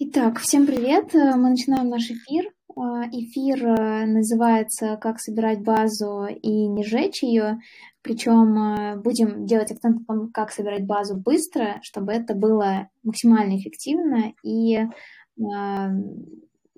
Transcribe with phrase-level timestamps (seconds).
[0.00, 1.12] Итак, всем привет!
[1.12, 2.52] Мы начинаем наш эфир.
[2.76, 7.58] А, эфир э, называется «Как собирать базу и не сжечь ее».
[8.00, 13.58] Причем э, будем делать акцент на том, как собирать базу быстро, чтобы это было максимально
[13.58, 14.86] эффективно и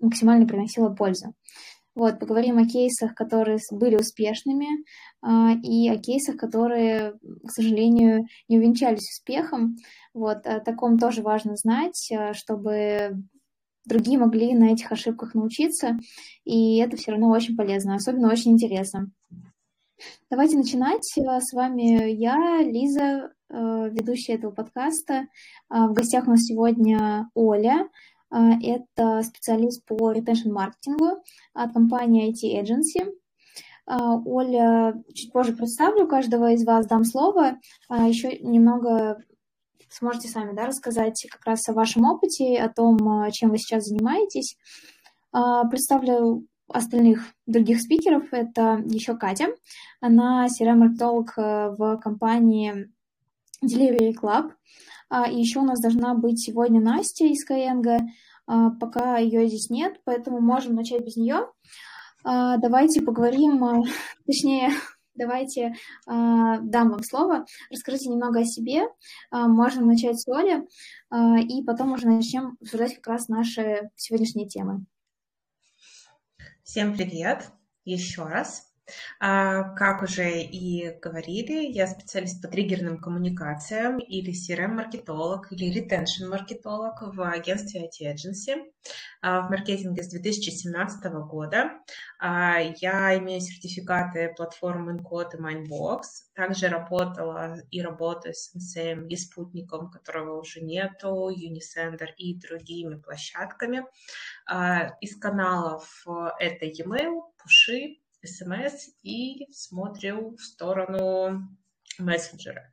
[0.00, 1.34] максимально приносило пользу.
[2.00, 4.86] Вот, поговорим о кейсах, которые были успешными,
[5.20, 7.12] а, и о кейсах, которые,
[7.46, 9.76] к сожалению, не увенчались успехом.
[10.14, 13.22] Вот, о таком тоже важно знать, а, чтобы
[13.84, 15.98] другие могли на этих ошибках научиться,
[16.44, 19.10] и это все равно очень полезно, особенно очень интересно.
[20.30, 21.04] Давайте начинать.
[21.04, 25.26] С вами я, Лиза, ведущая этого подкаста.
[25.68, 27.88] А, в гостях у нас сегодня Оля, а,
[28.30, 31.22] это специалист по ретеншн-маркетингу
[31.54, 33.12] от компании IT Agency.
[33.86, 37.58] А, Оля, чуть позже представлю каждого из вас, дам слово.
[37.88, 39.18] А, Еще немного
[39.88, 42.98] сможете сами да, рассказать как раз о вашем опыте, о том,
[43.32, 44.56] чем вы сейчас занимаетесь.
[45.32, 48.32] Представлю остальных других спикеров.
[48.32, 49.48] Это еще Катя.
[50.00, 52.90] Она CRM-маркетолог э, в компании
[53.64, 54.52] Delivery Club.
[55.10, 57.98] А, и еще у нас должна быть сегодня Настя из Skyeng.
[58.46, 61.48] А, пока ее здесь нет, поэтому можем начать без нее.
[62.24, 63.84] А, давайте поговорим,
[64.26, 64.70] точнее,
[65.14, 65.74] давайте
[66.06, 67.44] дам вам слово.
[67.70, 68.84] Расскажите немного о себе.
[69.32, 70.66] Можем начать с Оли,
[71.12, 74.86] и потом уже начнем обсуждать как раз наши сегодняшние темы.
[76.62, 77.50] Всем привет
[77.84, 78.69] еще раз.
[79.18, 87.22] А, как уже и говорили, я специалист по триггерным коммуникациям или CRM-маркетолог, или retention-маркетолог в
[87.22, 88.64] агентстве IT Agency
[89.22, 91.70] а, в маркетинге с 2017 года.
[92.18, 96.00] А, я имею сертификаты платформы Encode и Mindbox.
[96.34, 103.84] Также работала и работаю с MCM и спутником, которого уже нету, Unisender и другими площадками.
[105.00, 106.06] Из каналов
[106.38, 111.48] это e-mail, пуши, смс и смотрю в сторону
[111.98, 112.72] мессенджера.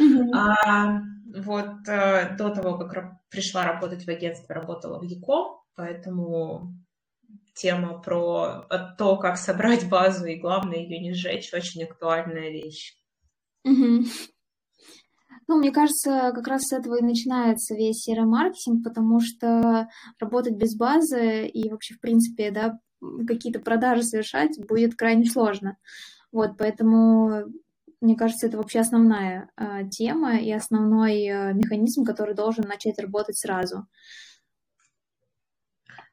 [0.00, 0.30] Mm-hmm.
[0.34, 1.00] А,
[1.34, 6.74] вот а, до того, как пришла работать в агентстве, работала в ЯКО, поэтому
[7.54, 8.66] тема про
[8.98, 12.96] то, как собрать базу и, главное, ее не сжечь, очень актуальная вещь.
[13.66, 14.06] Mm-hmm.
[15.46, 19.88] Ну, мне кажется, как раз с этого и начинается весь серый-маркетинг, потому что
[20.18, 22.78] работать без базы и вообще, в принципе, да,
[23.26, 25.76] какие-то продажи совершать будет крайне сложно.
[26.32, 27.44] Вот, поэтому
[28.04, 33.38] мне кажется, это вообще основная э, тема и основной э, механизм, который должен начать работать
[33.38, 33.86] сразу.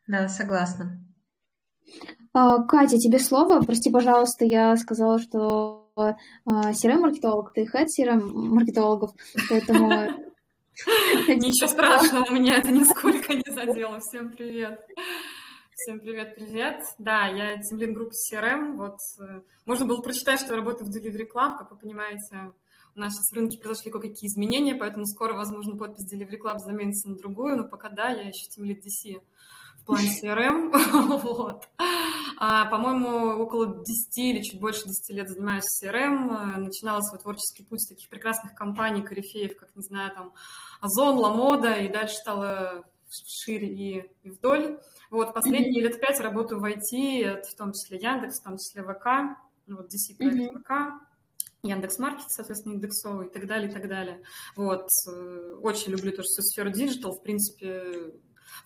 [0.07, 1.03] Да, согласна.
[2.33, 3.61] А, Катя, тебе слово.
[3.61, 6.13] Прости, пожалуйста, я сказала, что э,
[6.49, 9.11] CRM-маркетолог, ты head CRM-маркетологов,
[9.49, 9.89] поэтому...
[11.27, 13.99] Ничего страшного, меня это нисколько не задело.
[13.99, 14.79] Всем привет.
[15.83, 16.83] Всем привет, привет.
[16.99, 18.75] Да, я Тимлин группы CRM.
[18.75, 21.57] Вот э, можно было прочитать, что я работаю в Delivery Club.
[21.57, 22.53] Как вы понимаете,
[22.95, 27.09] у нас сейчас в рынке произошли кое-какие изменения, поэтому скоро, возможно, подпись Delivery Club заменится
[27.09, 29.23] на другую, но пока да, я еще Team DC
[29.79, 31.17] в плане CRM.
[31.23, 31.67] вот.
[32.37, 36.57] а, по-моему, около 10 или чуть больше 10 лет занимаюсь CRM.
[36.57, 40.33] Начинала свой творческий путь с таких прекрасных компаний, корифеев, как, не знаю, там,
[40.79, 44.79] Озон, Ламода, и дальше стала шире и, и вдоль.
[45.09, 45.87] Вот, последние mm-hmm.
[45.89, 49.87] лет пять работаю в IT, в том числе Яндекс, в том числе ВК, ну, вот
[49.87, 50.61] DC проект mm-hmm.
[50.61, 50.71] ВК,
[51.63, 54.23] Яндекс Маркет, соответственно, яндексовый и так далее, и так далее.
[54.55, 58.13] Вот, э, очень люблю тоже всю сферу digital, в принципе,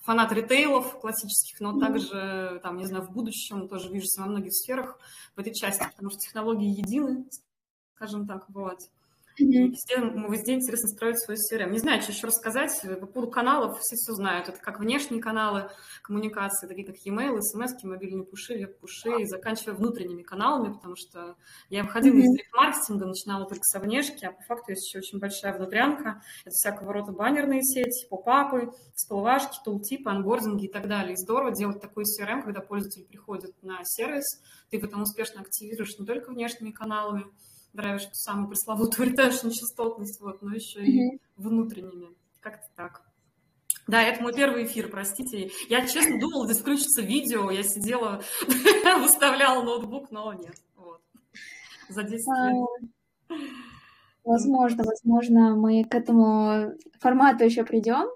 [0.02, 5.00] фанат ритейлов классических, но также, там, не знаю, в будущем тоже вижу во многих сферах
[5.36, 7.26] в этой части, потому что технологии едины,
[7.96, 8.80] скажем так, вот.
[9.40, 9.68] Mm-hmm.
[9.70, 9.96] Везде,
[10.30, 11.70] везде интересно строить свой CRM.
[11.72, 12.72] Не знаю, что еще рассказать.
[13.00, 14.48] По поводу каналов все все знают.
[14.48, 15.70] Это как внешние каналы
[16.04, 21.36] коммуникации, такие как e-mail, смс, мобильные пуши, веб-пуши, и заканчивая внутренними каналами, потому что
[21.70, 22.20] я выходила mm-hmm.
[22.20, 26.22] из маркетинга начинала только со внешки, а по факту есть еще очень большая внутрянка.
[26.46, 31.14] Это всякого рода баннерные сети, поп-апы, всплывашки, тултипы, анбординги и так далее.
[31.14, 36.06] И здорово делать такой CRM, когда пользователь приходит на сервис, ты потом успешно активируешь не
[36.06, 37.26] только внешними каналами,
[37.76, 42.16] драйвишь самую пресловутую ретеншн частотность, вот, но еще и внутренними.
[42.40, 43.02] Как-то так.
[43.88, 45.52] Да, это мой первый эфир, простите.
[45.70, 47.52] Я, честно, думала, здесь включится видео.
[47.52, 48.22] Я сидела,
[49.00, 50.56] выставляла ноутбук, но нет.
[50.76, 51.02] Вот.
[51.90, 52.90] За 10 лет.
[53.30, 53.36] А,
[54.24, 58.08] возможно, возможно, мы к этому формату еще придем.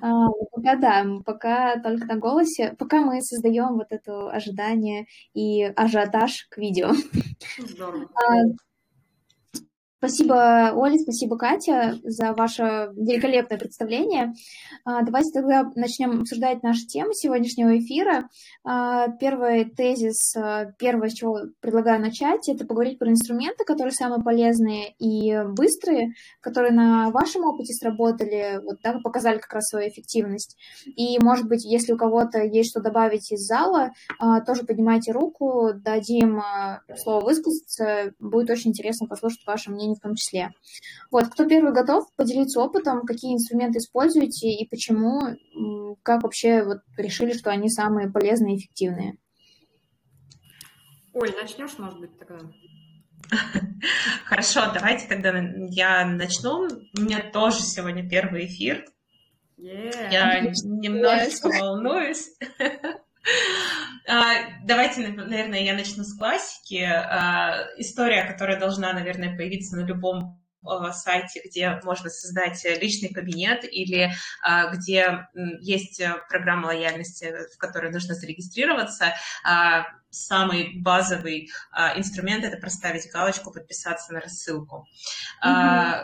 [0.00, 6.48] А, пока да, пока только на голосе, пока мы создаем вот это ожидание и ажиотаж
[6.50, 6.90] к видео.
[7.58, 8.08] Здорово.
[8.14, 8.71] А,
[10.04, 14.32] Спасибо, Оля, спасибо, Катя, за ваше великолепное представление.
[14.84, 18.28] А, давайте тогда начнем обсуждать наши темы сегодняшнего эфира.
[18.64, 24.20] А, первый тезис, а, первое, с чего предлагаю начать, это поговорить про инструменты, которые самые
[24.24, 30.56] полезные и быстрые, которые на вашем опыте сработали, вот так показали как раз свою эффективность.
[30.84, 33.92] И, может быть, если у кого-то есть что добавить из зала,
[34.46, 36.42] тоже поднимайте руку, дадим
[36.96, 38.14] слово высказаться.
[38.18, 40.50] Будет очень интересно послушать ваше мнение в том числе.
[41.10, 45.36] Вот, кто первый готов поделиться опытом, какие инструменты используете и почему,
[46.02, 49.18] как вообще вот решили, что они самые полезные и эффективные?
[51.12, 52.38] Ой, начнешь, может быть, тогда?
[54.24, 55.32] Хорошо, давайте тогда
[55.70, 56.68] я начну.
[56.96, 58.84] У меня тоже сегодня первый эфир.
[59.58, 60.10] Yeah.
[60.10, 62.30] Я немножечко волнуюсь.
[64.08, 64.34] А,
[64.64, 66.82] давайте, наверное, я начну с классики.
[66.82, 73.64] А, история, которая должна, наверное, появиться на любом а, сайте, где можно создать личный кабинет
[73.64, 74.12] или
[74.72, 75.26] где
[75.60, 79.14] есть программа лояльности, в которой нужно зарегистрироваться.
[80.10, 81.48] Самый базовый
[81.96, 84.86] инструмент это проставить галочку, подписаться на рассылку.
[85.44, 86.02] Mm-hmm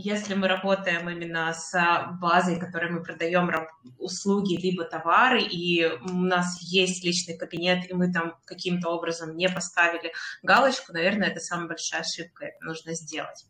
[0.00, 1.72] если мы работаем именно с
[2.20, 3.50] базой, которой мы продаем
[3.98, 9.48] услуги либо товары, и у нас есть личный кабинет, и мы там каким-то образом не
[9.48, 10.12] поставили
[10.44, 13.44] галочку, наверное, это самая большая ошибка, это нужно сделать.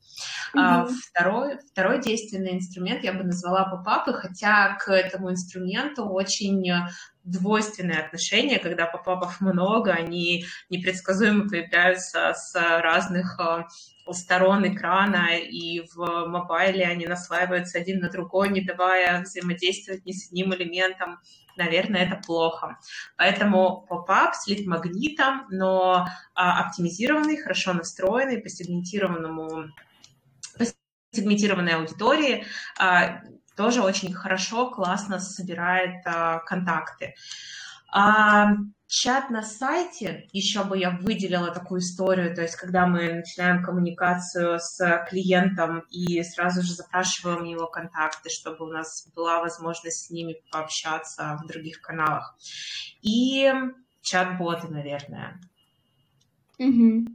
[0.56, 0.88] Mm-hmm.
[1.10, 6.70] Второй, второй действенный инструмент я бы назвала попапы, хотя к этому инструменту очень
[7.30, 13.64] двойственное отношение, когда попапов много, они непредсказуемо появляются с разных э,
[14.12, 20.28] сторон экрана, и в мобайле они наслаиваются один на другой, не давая взаимодействовать ни с
[20.28, 21.18] одним элементом.
[21.56, 22.78] Наверное, это плохо.
[23.16, 29.70] Поэтому поп-ап с лид-магнитом, но а, оптимизированный, хорошо настроенный по сегментированному
[30.56, 30.64] по
[31.12, 32.44] сегментированной аудитории,
[32.78, 33.22] а,
[33.58, 37.14] тоже очень хорошо, классно собирает а, контакты.
[37.90, 38.52] А,
[38.86, 44.60] чат на сайте, еще бы я выделила такую историю, то есть когда мы начинаем коммуникацию
[44.60, 50.36] с клиентом и сразу же запрашиваем его контакты, чтобы у нас была возможность с ними
[50.52, 52.36] пообщаться в других каналах.
[53.02, 53.52] И
[54.02, 55.40] чат-боты, наверное.
[56.60, 57.06] Угу.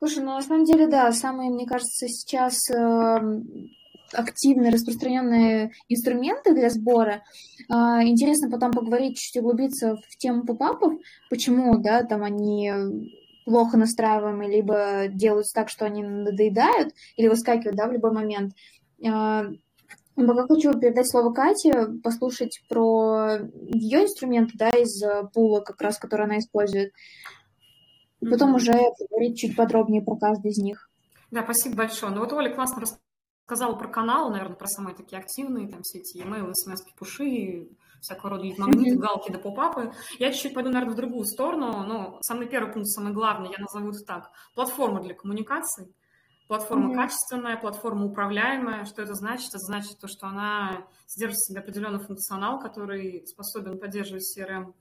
[0.00, 3.18] Слушай, ну на самом деле, да, самые, мне кажется, сейчас э,
[4.14, 7.22] активные распространенные инструменты для сбора.
[7.68, 10.94] А, интересно потом поговорить, чуть углубиться в тему попапов,
[11.30, 12.72] почему, да, там они
[13.44, 18.54] плохо настраиваемые, либо делаются так, что они надоедают, или выскакивают, да, в любой момент.
[19.06, 19.46] А,
[20.16, 23.38] пока хочу передать слово Кате, послушать про
[23.68, 25.02] ее инструменты, да, из
[25.32, 26.92] пула, как раз, который она использует.
[28.20, 28.56] Потом mm-hmm.
[28.56, 30.88] уже поговорить чуть подробнее про каждый из них.
[31.30, 32.12] Да, спасибо большое.
[32.12, 32.80] Ну вот Оля классно
[33.44, 37.68] сказала про каналы, наверное, про самые такие активные, там все эти e-mail, смс пуши,
[38.00, 39.92] всякого рода магниты, галки да попапы.
[40.18, 43.90] Я чуть-чуть пойду, наверное, в другую сторону, но самый первый пункт, самый главный, я назову
[43.90, 44.30] это так.
[44.54, 45.94] Платформа для коммуникаций.
[46.46, 46.96] Платформа mm-hmm.
[46.96, 48.84] качественная, платформа управляемая.
[48.84, 49.48] Что это значит?
[49.48, 54.74] Это значит то, что она содержит в себе определенный функционал, который способен поддерживать CRM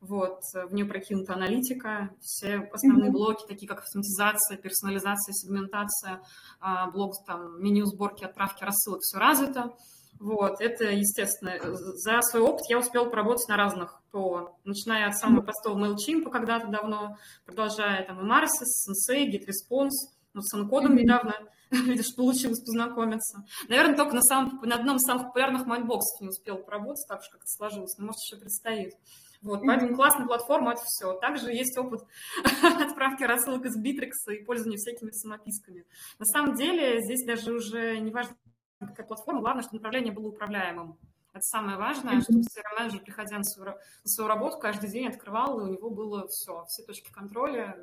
[0.00, 3.12] вот, в нее прокинута аналитика, все основные mm-hmm.
[3.12, 6.22] блоки, такие как автоматизация, персонализация, сегментация,
[6.60, 9.74] а, блок там, меню сборки, отправки рассылок, все развито.
[10.20, 15.42] Вот, это, естественно, за свой опыт я успела поработать на разных ПО, начиная от самого
[15.42, 19.90] простого MailChimp когда-то давно, продолжая там Emarsys, Sendsay, GetResponse,
[20.34, 21.02] ну, с enKod ом mm-hmm.
[21.02, 21.34] недавно,
[21.70, 23.44] видишь, получилось познакомиться.
[23.68, 27.22] Наверное, только на, самом, на одном из самых популярных Mindbox ов не успела поработать, так
[27.22, 28.94] же как-то сложилось, но, может, еще предстоит.
[29.42, 31.12] Вот, поэтому классная платформа— это все.
[31.14, 32.02] Также есть опыт
[32.62, 35.84] отправки рассылок из Битрикса и пользования всякими самописками.
[36.18, 38.36] На самом деле здесь даже уже не важно,
[38.80, 40.98] какая платформа, главное, чтобы направление было управляемым.
[41.32, 45.64] Это самое важное, чтобы CRM-менеджер, приходя на свою, на свою работу, каждый день открывал, и
[45.64, 47.76] у него было все, все точки контроля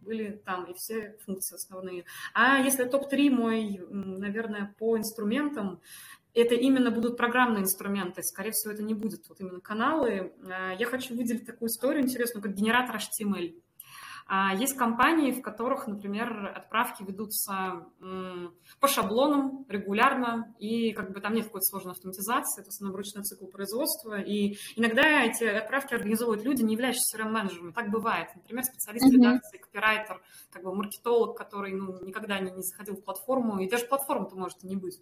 [0.00, 2.04] были там, и все функции основные.
[2.34, 5.80] А если топ-3 мой, наверное, по инструментам,
[6.34, 10.34] это именно будут программные инструменты, скорее всего, это не будет вот именно каналы.
[10.50, 13.54] А, я хочу выделить такую историю интересную, как генератор HTML.
[14.26, 17.86] А, есть компании, в которых, например, отправки ведутся
[18.80, 23.46] по шаблонам регулярно, и как бы там нет какой-то сложной автоматизации, это основной ручной цикл
[23.46, 27.72] производства, и иногда эти отправки организовывают люди, не являющиеся CRM-менеджерами.
[27.72, 28.28] Так бывает.
[28.34, 33.60] Например, специалист редакции, копирайтер, как бы маркетолог, который ну, никогда не, не заходил в платформу,
[33.60, 35.00] и даже платформа-то может и не быть.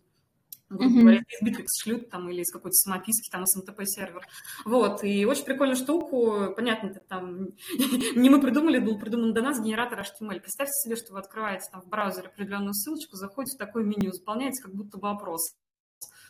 [0.76, 4.26] Грубо говоря, из Bittrex шлют там или из какой-то самописки, там NTP сервер.
[4.64, 7.48] Вот, и очень прикольную штуку, понятно, это там
[8.16, 10.40] не мы придумали, был придуман до нас генератор HTML.
[10.40, 14.62] Представьте себе, что вы открываете там в браузере определенную ссылочку, заходите в такое меню, заполняете
[14.62, 15.54] как будто бы опрос.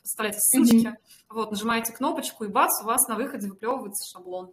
[0.02, 0.96] Вставляете ссылочки, mm-hmm.
[1.30, 4.52] вот, нажимаете кнопочку, и бац, у вас на выходе выплевывается шаблон.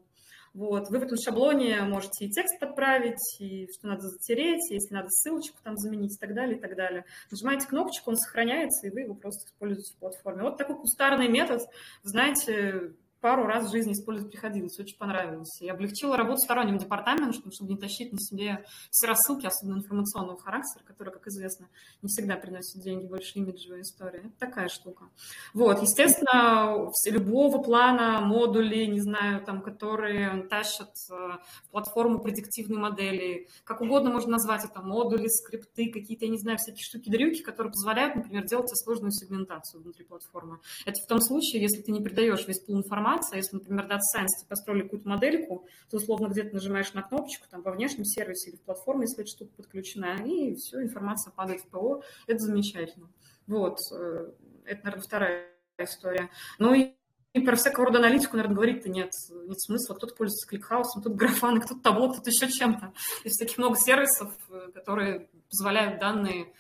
[0.60, 0.90] Вот.
[0.90, 5.58] Вы в этом шаблоне можете и текст подправить, и что надо затереть, если надо ссылочку
[5.64, 7.06] там заменить и так далее, и так далее.
[7.32, 10.44] Нажимаете кнопочку, он сохраняется, и вы его просто используете в платформе.
[10.44, 11.62] Вот такой кустарный метод,
[12.04, 15.62] знаете, пару раз в жизни использовать приходилось, очень понравилось.
[15.62, 20.84] И облегчила работу сторонним департаментом, чтобы не тащить на себе все рассылки, особенно информационного характера,
[20.86, 21.68] которые, как известно,
[22.02, 24.20] не всегда приносят деньги, больше имиджевая история.
[24.20, 25.06] Это такая штука.
[25.54, 33.48] Вот, естественно, любого плана модули, не знаю, там, которые тащат э, в платформу предиктивные модели,
[33.64, 38.16] как угодно можно назвать это, модули, скрипты, какие-то, я не знаю, всякие штуки-дрюки, которые позволяют,
[38.16, 40.60] например, делать сложную сегментацию внутри платформы.
[40.86, 43.38] Это в том случае, если ты не придаешь весь пул информации, информация.
[43.38, 47.72] Если, например, Data Science построили какую-то модельку, то условно где-то нажимаешь на кнопочку там во
[47.72, 52.04] внешнем сервисе или в платформе, если эта штука подключена, и все, информация падает в ПО.
[52.28, 53.10] Это замечательно.
[53.48, 53.78] Вот.
[53.94, 54.32] Э,
[54.66, 55.48] это, наверное, вторая
[55.78, 56.30] история.
[56.58, 56.94] Ну и
[57.34, 59.94] и про всякого рода аналитику, наверное, говорить-то нет, нет смысла.
[59.94, 62.92] Кто-то пользуется кликхаусом, кто-то графаны, кто-то табло, кто-то еще чем-то.
[63.24, 66.52] Есть таких много сервисов, э, которые позволяют данные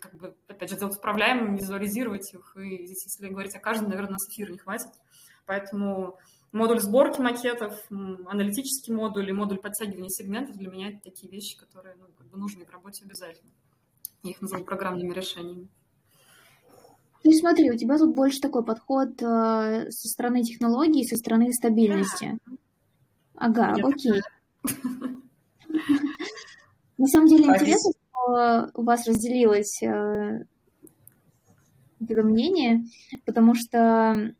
[0.00, 2.56] как бы, опять же, делать управляемыми, визуализировать их.
[2.56, 4.90] И здесь, если говорить о каждом, наверное, нас эфира не хватит.
[5.46, 6.18] Поэтому
[6.52, 11.94] модуль сборки макетов, аналитический модуль и модуль подтягивания сегментов для меня это такие вещи, которые
[11.96, 13.52] ну, как бы нужны в работе обязательно.
[14.22, 15.68] Я их назову программными решениями.
[17.22, 22.38] Ну смотри, у тебя тут больше такой подход э, со стороны технологий, со стороны стабильности.
[22.46, 22.56] Да.
[23.36, 24.22] Ага, Я окей.
[26.98, 30.46] На самом деле интересно, что у вас разделилось это
[32.22, 32.84] мнение,
[33.24, 34.34] потому что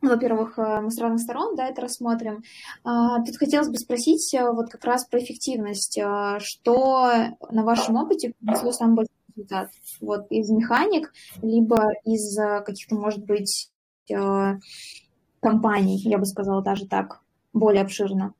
[0.00, 2.42] ну, во-первых, э, мы с разных сторон, да, это рассмотрим.
[2.84, 5.98] А, тут хотелось бы спросить э, вот как раз про эффективность.
[5.98, 7.10] Э, что
[7.50, 9.70] на вашем опыте принесло самый большой результат?
[10.00, 11.12] Вот из механик,
[11.42, 13.70] либо из каких-то, может быть,
[15.40, 17.20] компаний, я бы сказала даже так,
[17.52, 18.32] более обширно?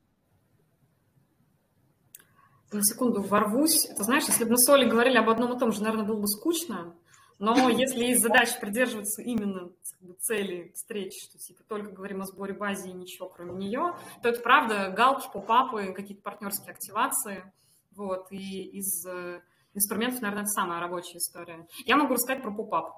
[2.71, 3.87] На секунду ворвусь.
[3.97, 6.19] Ты знаешь, если бы мы с Олей говорили об одном и том же, наверное, было
[6.19, 6.93] бы скучно.
[7.39, 9.71] Но если есть задача придерживаться именно
[10.19, 14.41] цели встречи, что типа только говорим о сборе базы и ничего кроме нее, то это
[14.41, 17.51] правда галки, попапы, какие-то партнерские активации.
[17.95, 19.41] Вот, и из э,
[19.73, 21.65] инструментов, наверное, это самая рабочая история.
[21.85, 22.93] Я могу рассказать про попап,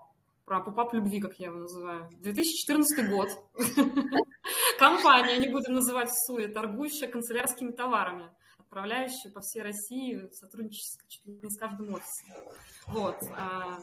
[0.46, 2.10] про попап любви, как я его называю.
[2.20, 3.30] 2014 год.
[4.80, 8.30] Компания, не будем называть СУИ, торгующая канцелярскими товарами
[8.72, 12.30] отправляющие по всей России, сотрудничество чуть не с каждым офисом.
[12.88, 13.18] Вот.
[13.38, 13.80] А,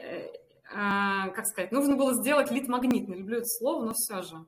[0.00, 0.28] э,
[0.72, 3.08] а, как сказать, нужно было сделать лид-магнит.
[3.08, 4.46] Не люблю это слово, но все же.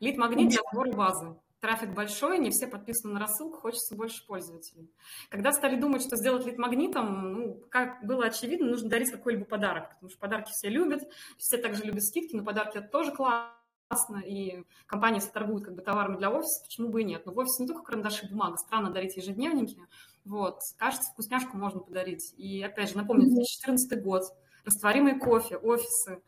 [0.00, 1.36] Лид-магнит для сбора базы.
[1.60, 4.92] Трафик большой, не все подписаны на рассылку, хочется больше пользователей.
[5.30, 10.10] Когда стали думать, что сделать лид-магнитом, ну, как было очевидно, нужно дарить какой-либо подарок, потому
[10.10, 11.00] что подарки все любят,
[11.38, 15.82] все также любят скидки, но подарки это тоже классно классно, и компания торгует как бы
[15.82, 17.26] товарами для офиса, почему бы и нет.
[17.26, 19.78] Но в офисе не только карандаши и бумага, странно дарить ежедневники.
[20.24, 22.34] Вот, кажется, вкусняшку можно подарить.
[22.36, 24.22] И опять же, напомню, 2014 год,
[24.64, 26.22] растворимый кофе, офисы.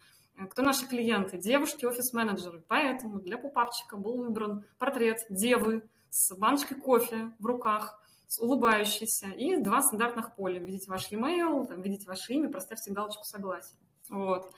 [0.50, 1.38] Кто наши клиенты?
[1.38, 2.62] Девушки, офис-менеджеры.
[2.68, 9.56] Поэтому для пупапчика был выбран портрет девы с баночкой кофе в руках, с улыбающейся, и
[9.56, 10.58] два стандартных поля.
[10.58, 13.76] Видите ваш e-mail, там, видите ваше имя, проставьте галочку согласия.
[14.08, 14.52] Вот.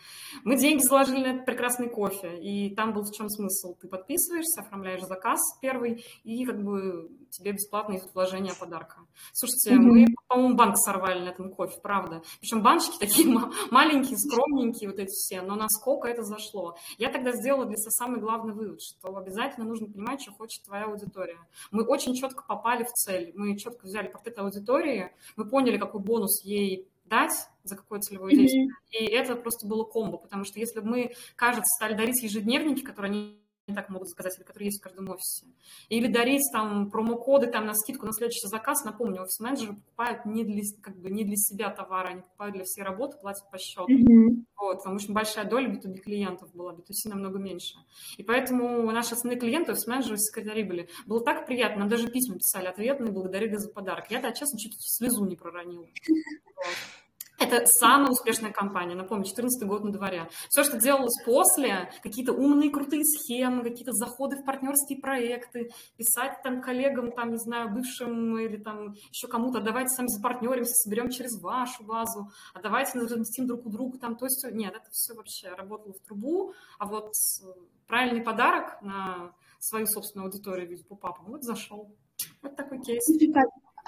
[0.45, 3.75] Мы деньги заложили на этот прекрасный кофе, и там был в чем смысл.
[3.81, 9.01] Ты подписываешься, оформляешь заказ первый, и как бы тебе бесплатно идут вложения подарка.
[9.33, 9.79] Слушайте, mm-hmm.
[9.79, 12.23] мы, по-моему, банк сорвали на этом кофе, правда.
[12.41, 13.29] Причем баночки такие
[13.71, 16.77] маленькие, скромненькие, вот эти все, но насколько это зашло.
[16.99, 20.85] Я тогда сделала для себя самый главный вывод, что обязательно нужно понимать, что хочет твоя
[20.85, 21.39] аудитория.
[21.71, 26.43] Мы очень четко попали в цель, мы четко взяли портрет аудитории, мы поняли, какой бонус
[26.45, 27.33] ей дать,
[27.65, 28.37] за какое целевое mm-hmm.
[28.37, 28.69] действие.
[28.91, 33.11] И это просто было комбо, потому что если бы мы, кажется, стали дарить ежедневники, которые
[33.11, 35.47] они не так могут заказать, или которые есть в каждом офисе.
[35.89, 38.85] Или дарить там промокоды там на скидку на следующий заказ.
[38.85, 42.83] Напомню, офис-менеджеры покупают не для, как бы, не для себя товары, они покупают для всей
[42.83, 43.89] работы, платят по счету.
[43.89, 44.45] Mm-hmm.
[44.57, 47.77] Вот, потому что большая доля B2B клиентов была, B2C намного меньше.
[48.17, 50.89] И поэтому наши основные клиенты, офис-менеджеры, секретари были.
[51.07, 54.11] Было так приятно, нам даже письма писали ответные, благодарили за подарок.
[54.11, 55.87] Я-то, честно, чуть слезу не проронила.
[56.57, 56.75] Вот.
[57.39, 58.97] Это самая успешная компания.
[58.97, 60.29] Напомню, 14 год на дворе.
[60.49, 66.61] Все, что делалось после, какие-то умные крутые схемы, какие-то заходы в партнерские проекты, писать там
[66.61, 71.85] коллегам, там, не знаю, бывшим или там еще кому-то, давайте сами запартнеримся, соберем через вашу
[71.85, 75.93] базу, а давайте разместим друг у друга там, то есть нет, это все вообще работало
[75.93, 77.13] в трубу, а вот
[77.87, 81.95] правильный подарок на свою собственную аудиторию в виде попапа, вот зашел.
[82.43, 83.05] Вот такой кейс.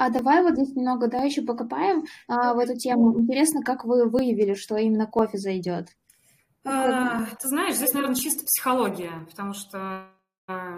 [0.01, 3.21] А давай вот здесь немного, да, еще покопаем а, в эту тему.
[3.21, 5.89] Интересно, как вы выявили, что именно кофе зайдет?
[6.65, 10.07] А, ты знаешь, здесь, наверное, чисто психология, потому что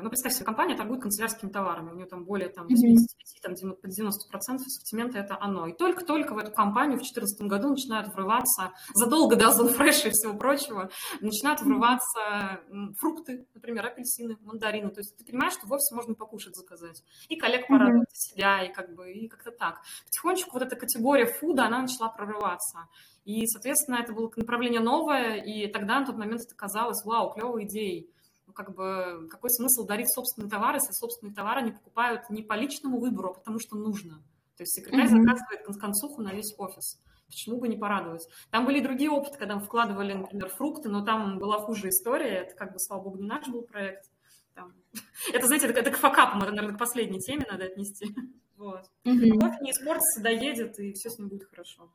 [0.02, 4.56] ну, представь себе, компания торгует канцелярскими товарами, у нее там более там, 85, там, 90%
[4.56, 5.66] ассортимента это оно.
[5.66, 10.10] И только-только в эту компанию в 2014 году начинают врываться, задолго до Озон Фреша и
[10.10, 12.60] всего прочего, начинают врываться
[12.98, 14.90] фрукты, например, апельсины, мандарины.
[14.90, 17.02] То есть ты понимаешь, что в офисе можно покушать заказать.
[17.28, 18.34] И коллег порадовать, mm-hmm.
[18.34, 19.80] себя, и как бы, и как-то так.
[20.06, 22.88] Потихонечку вот эта категория фуда, она начала прорываться.
[23.24, 27.64] И, соответственно, это было направление новое, и тогда на тот момент это казалось, вау, клевой
[27.64, 28.10] идеей
[28.46, 32.54] ну, как бы, какой смысл дарить собственные товары, если собственные товары не покупают не по
[32.54, 34.22] личному выбору, а потому что нужно.
[34.56, 35.24] То есть секретарь mm-hmm.
[35.24, 37.00] заказывает концуху на весь офис.
[37.26, 38.28] Почему бы не порадовать?
[38.50, 42.42] Там были другие опыты, когда мы вкладывали, например, фрукты, но там была хуже история.
[42.42, 44.10] Это как бы, слава богу, не наш был проект.
[44.54, 44.74] Там.
[45.32, 48.14] Это, знаете, это, это к факапам, это, наверное, к последней теме надо отнести.
[48.58, 48.84] Вот.
[49.04, 49.40] Mm-hmm.
[49.40, 51.90] Кофе не испортится, доедет, и все с ним будет хорошо.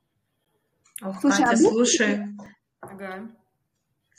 [1.01, 2.25] Ох, слушай, Катя, а слушай.
[2.81, 3.31] Ага.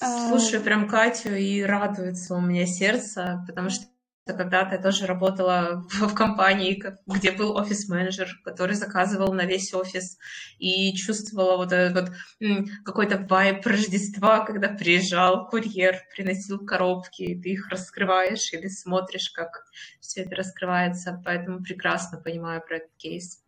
[0.01, 3.87] Слушаю прям Катю и радуется у меня сердце, потому что
[4.27, 10.19] когда-то я тоже работала в, компании, где был офис-менеджер, который заказывал на весь офис
[10.59, 12.17] и чувствовала вот этот вот
[12.85, 19.65] какой-то вайб Рождества, когда приезжал курьер, приносил коробки, и ты их раскрываешь или смотришь, как
[20.01, 21.21] все это раскрывается.
[21.25, 23.43] Поэтому прекрасно понимаю про этот кейс.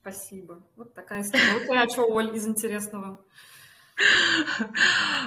[0.00, 0.64] Спасибо.
[0.76, 1.80] Вот такая история.
[1.80, 3.18] А что, Оль, из интересного?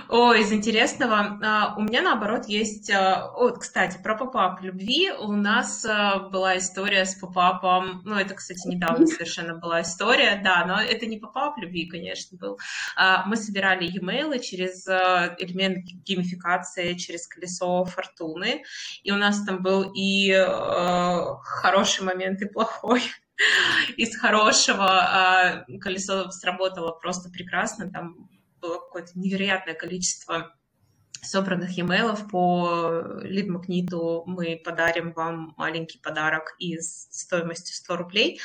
[0.10, 1.40] О, из интересного.
[1.42, 2.92] А, у меня, наоборот, есть...
[2.92, 5.12] А, вот, кстати, про попап любви.
[5.12, 8.02] У нас а, была история с попапом.
[8.06, 10.40] Ну, это, кстати, недавно совершенно была история.
[10.44, 12.60] Да, но это не попап любви, конечно, был.
[13.26, 18.64] Мы собирали e-mail через элемент геймификации, через колесо фортуны.
[19.04, 20.32] И у нас там был и
[21.42, 23.02] хороший момент, и плохой
[23.98, 27.92] из хорошего колесо сработало просто прекрасно.
[27.92, 28.30] Там
[28.60, 30.54] было какое-то невероятное количество
[31.22, 31.84] собранных e
[32.32, 38.42] по лид-магниту мы подарим вам маленький подарок из стоимостью 100 рублей.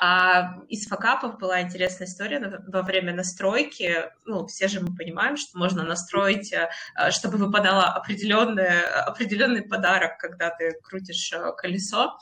[0.00, 4.10] А из факапов была интересная история во время настройки.
[4.24, 6.68] Ну, все же мы понимаем, что можно настроить, э,
[7.10, 12.16] чтобы выпадал определенный, определенный подарок, когда ты крутишь э, колесо.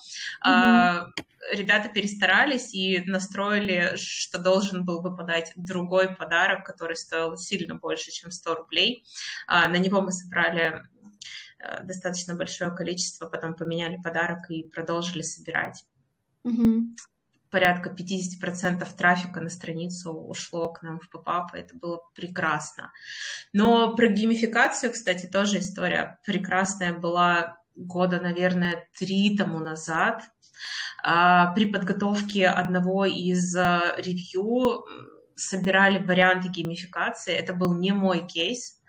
[0.47, 1.13] Mm-hmm
[1.53, 8.31] ребята перестарались и настроили, что должен был выпадать другой подарок, который стоил сильно больше, чем
[8.31, 9.05] 100 рублей.
[9.47, 10.83] А, на него мы собрали
[11.59, 15.85] э, достаточно большое количество, потом поменяли подарок и продолжили собирать.
[16.45, 16.97] Mm-hmm.
[17.51, 22.93] Порядка 50% трафика на страницу ушло к нам в попап, и это было прекрасно.
[23.53, 30.23] Но про геймификацию, кстати, тоже история прекрасная была года, наверное, три тому назад.
[31.09, 34.85] А, при подготовке одного из а, ревью
[35.37, 37.33] собирали варианты геймификации.
[37.33, 38.83] Это был не мой кейс.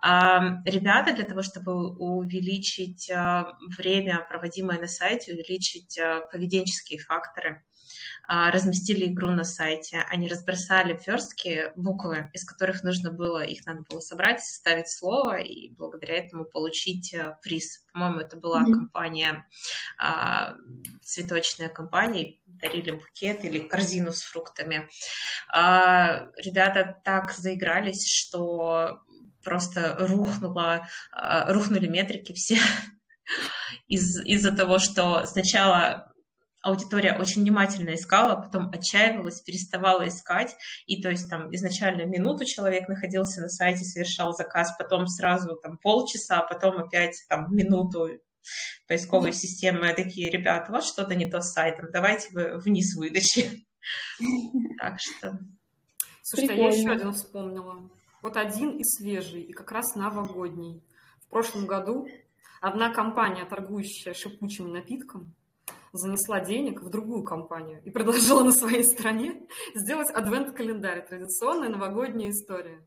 [0.00, 3.10] А, ребята для того, чтобы увеличить
[3.76, 5.98] время, проводимое на сайте, увеличить
[6.30, 7.64] поведенческие факторы,
[8.28, 14.00] разместили игру на сайте, они разбросали верстки, буквы, из которых нужно было, их надо было
[14.00, 17.84] собрать, составить слово и благодаря этому получить э, приз.
[17.92, 18.72] По-моему, это была mm-hmm.
[18.72, 19.46] компания,
[19.98, 20.54] а,
[21.02, 24.88] цветочная компания, дарили букет или корзину с фруктами.
[25.52, 29.00] А, ребята так заигрались, что
[29.44, 32.58] просто рухнуло, рухнули метрики все
[33.86, 36.12] из, из-за того, что сначала
[36.66, 42.88] аудитория очень внимательно искала, потом отчаивалась, переставала искать, и то есть там изначально минуту человек
[42.88, 48.08] находился на сайте, совершал заказ, потом сразу там полчаса, потом опять там минуту
[48.88, 53.66] поисковые системы такие, ребята, у вас что-то не то с сайтом, давайте вы вниз выдачи.
[54.78, 55.38] Так что...
[56.22, 57.88] Слушайте, а я еще один вспомнила.
[58.20, 60.82] Вот один и свежий, и как раз новогодний.
[61.20, 62.08] В прошлом году
[62.60, 65.36] одна компания, торгующая шипучим напитком,
[65.92, 72.86] занесла денег в другую компанию и предложила на своей стране сделать адвент-календарь, традиционная новогодняя история.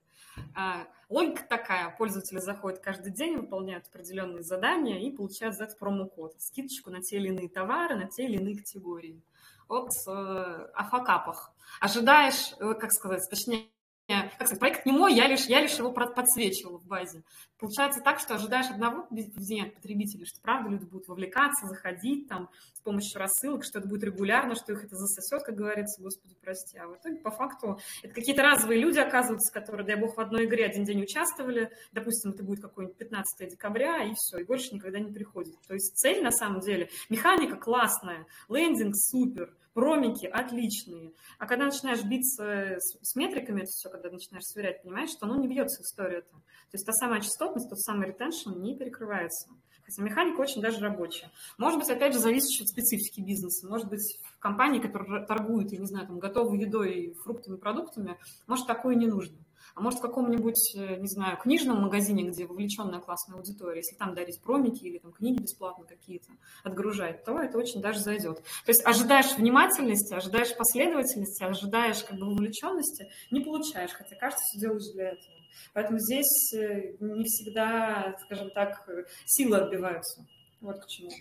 [0.56, 1.90] А, Логика такая.
[1.98, 6.36] Пользователи заходят каждый день, выполняют определенные задания и получают за это промокод.
[6.38, 9.20] Скидочку на те или иные товары, на те или иные категории.
[9.68, 11.52] Вот э, о факапах.
[11.82, 13.70] Ожидаешь, э, как сказать, точнее,
[14.10, 17.24] как сказать, проект не мой, я лишь, я лишь его подсвечивала в базе.
[17.60, 22.50] Получается так, что ожидаешь одного поведения от потребителей, что правда люди будут вовлекаться, заходить там
[22.74, 26.78] с помощью рассылок, что это будет регулярно, что их это засосет, как говорится, господи, прости.
[26.78, 30.46] А в итоге, по факту, это какие-то разовые люди, оказываются, которые, дай бог, в одной
[30.46, 35.00] игре один день участвовали, допустим, это будет какой-нибудь 15 декабря, и все, и больше никогда
[35.00, 35.56] не приходит.
[35.68, 41.14] То есть цель, на самом деле, механика классная, лендинг супер, промики отличные.
[41.38, 45.38] А когда начинаешь биться с, с метриками, это все, когда начинаешь сверять, понимаешь, что оно
[45.38, 46.32] не бьется история-то.
[46.32, 49.50] То есть та самая частотность, тот самый ретеншн не перекрывается.
[49.84, 51.32] Хотя механика очень даже рабочая.
[51.58, 53.68] Может быть, опять же, зависит от специфики бизнеса.
[53.68, 58.68] Может быть, в компании, которая торгует, я не знаю, там, готовой едой, фруктами, продуктами, может,
[58.68, 59.38] такое не нужно.
[59.80, 64.14] А может, в каком-нибудь, э, не знаю, книжном магазине, где вовлеченная классная аудитория, если там
[64.14, 66.34] дарить промики или там книги бесплатно какие-то
[66.66, 68.44] отгружать, то это очень даже зайдет.
[68.66, 74.60] То есть ожидаешь внимательности, ожидаешь последовательности, ожидаешь как бы вовлеченности, не получаешь, хотя кажется, все
[74.60, 75.36] делаешь для этого.
[75.74, 78.86] Поэтому здесь э, не всегда, скажем так,
[79.24, 80.28] силы отбиваются.
[80.60, 81.12] Вот к чему.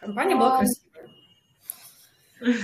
[0.00, 0.83] Компания была красивая.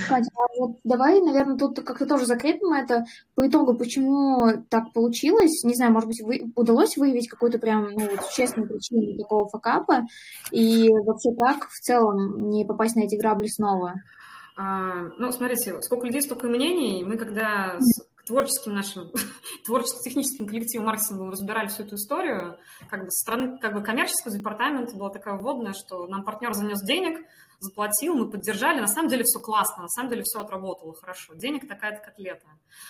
[0.07, 4.39] Катя, а вот давай, наверное, тут как-то тоже закрепим это по итогу, почему
[4.69, 5.63] так получилось.
[5.63, 10.05] Не знаю, может быть, вы, удалось выявить какую-то прям ну, честную причину такого факапа,
[10.51, 13.95] и вообще как в целом не попасть на эти грабли снова?
[14.57, 17.03] А, ну, смотрите, сколько людей, столько мнений.
[17.03, 17.77] Мы когда
[18.25, 19.11] творческим нашим,
[19.65, 22.57] творческо-техническим коллективом маркетинговым разбирали всю эту историю,
[22.89, 26.81] как бы со стороны как бы коммерческого департамента была такая вводная, что нам партнер занес
[26.81, 27.25] денег,
[27.61, 31.67] заплатил, мы поддержали, на самом деле все классно, на самом деле все отработало хорошо, денег
[31.67, 32.47] такая-то котлета.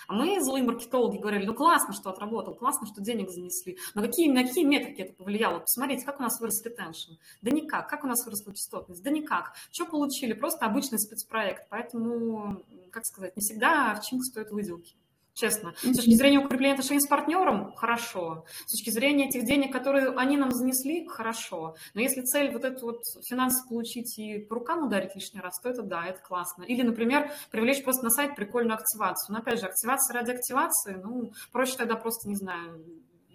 [0.08, 4.30] А мы, злые маркетологи, говорили, ну классно, что отработал, классно, что денег занесли, но какие,
[4.30, 5.60] на какие метрики это повлияло?
[5.60, 7.12] Посмотрите, как у нас вырос ретеншн.
[7.42, 7.88] Да никак.
[7.88, 9.02] Как у нас выросла частотность?
[9.02, 9.52] Да никак.
[9.70, 10.32] Что получили?
[10.32, 11.68] Просто обычный спецпроект.
[11.68, 14.96] Поэтому, как сказать, не всегда в чем стоят выделки
[15.34, 15.74] честно.
[15.82, 18.44] С точки зрения укрепления отношений с партнером– хорошо.
[18.66, 21.74] С точки зрения этих денег, которые они нам занесли– хорошо.
[21.94, 25.68] Но если цель вот эту вот финансы получить и по рукам ударить лишний раз, то
[25.68, 26.64] это да, это классно.
[26.64, 29.34] Или, например, привлечь просто на сайт прикольную активацию.
[29.34, 32.84] Но опять же, активация ради активации, ну, проще тогда просто, не знаю,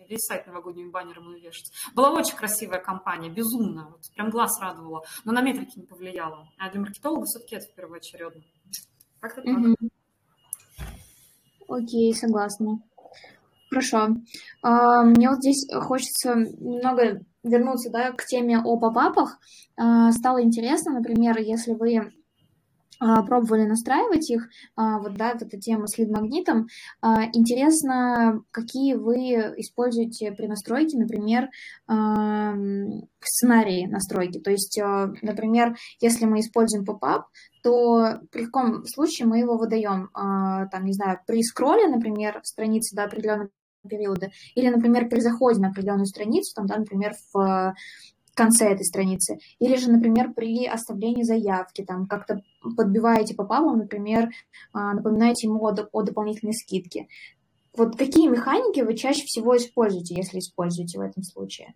[0.07, 1.71] весь сайт новогодними баннерами вешать.
[1.93, 6.47] Была очень красивая компания, безумно, вот, прям глаз радовала, но на метрики не повлияло.
[6.57, 8.41] А для маркетолога все-таки это первоочередно.
[9.19, 9.57] Как-то так.
[9.57, 9.89] Mm-hmm.
[11.67, 12.79] Окей, согласна.
[13.69, 14.15] Хорошо.
[14.61, 19.39] А, мне вот здесь хочется немного вернуться да, к теме о попапах.
[19.75, 22.11] А, стало интересно, например, если вы
[22.99, 26.67] пробовали настраивать их, вот, да, вот эта тема с лид-магнитом.
[27.33, 31.49] Интересно, какие вы используете при настройке, например,
[33.19, 34.39] сценарии настройки.
[34.39, 34.79] То есть,
[35.21, 37.27] например, если мы используем попап,
[37.63, 43.03] то при каком случае мы его выдаем, там, не знаю, при скролле, например, страницы до
[43.03, 43.49] определенного
[43.87, 47.73] периода, или, например, при заходе на определенную страницу, там, да, например, в
[48.37, 49.39] конце этой страницы.
[49.59, 54.29] Или же, например, при оставлении заявки, там как-то подбиваете попаву, например,
[54.71, 57.07] а, напоминаете ему о, о дополнительной скидке.
[57.75, 61.73] Вот какие механики вы чаще всего используете, если используете в этом случае?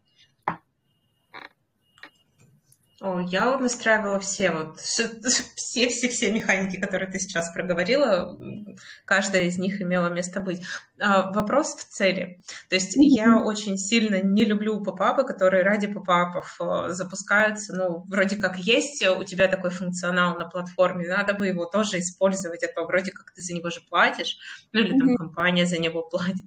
[3.01, 8.37] О, я вот настраивала все вот все все все механики, которые ты сейчас проговорила,
[9.05, 10.61] каждая из них имела место быть.
[10.99, 12.39] А, вопрос в цели.
[12.69, 13.01] То есть mm-hmm.
[13.01, 17.75] я очень сильно не люблю попапы, которые ради попапов э, запускаются.
[17.75, 22.63] Ну, вроде как есть у тебя такой функционал на платформе, надо бы его тоже использовать,
[22.63, 24.37] а то вроде как ты за него же платишь,
[24.73, 25.17] ну или там mm-hmm.
[25.17, 26.45] компания за него платит.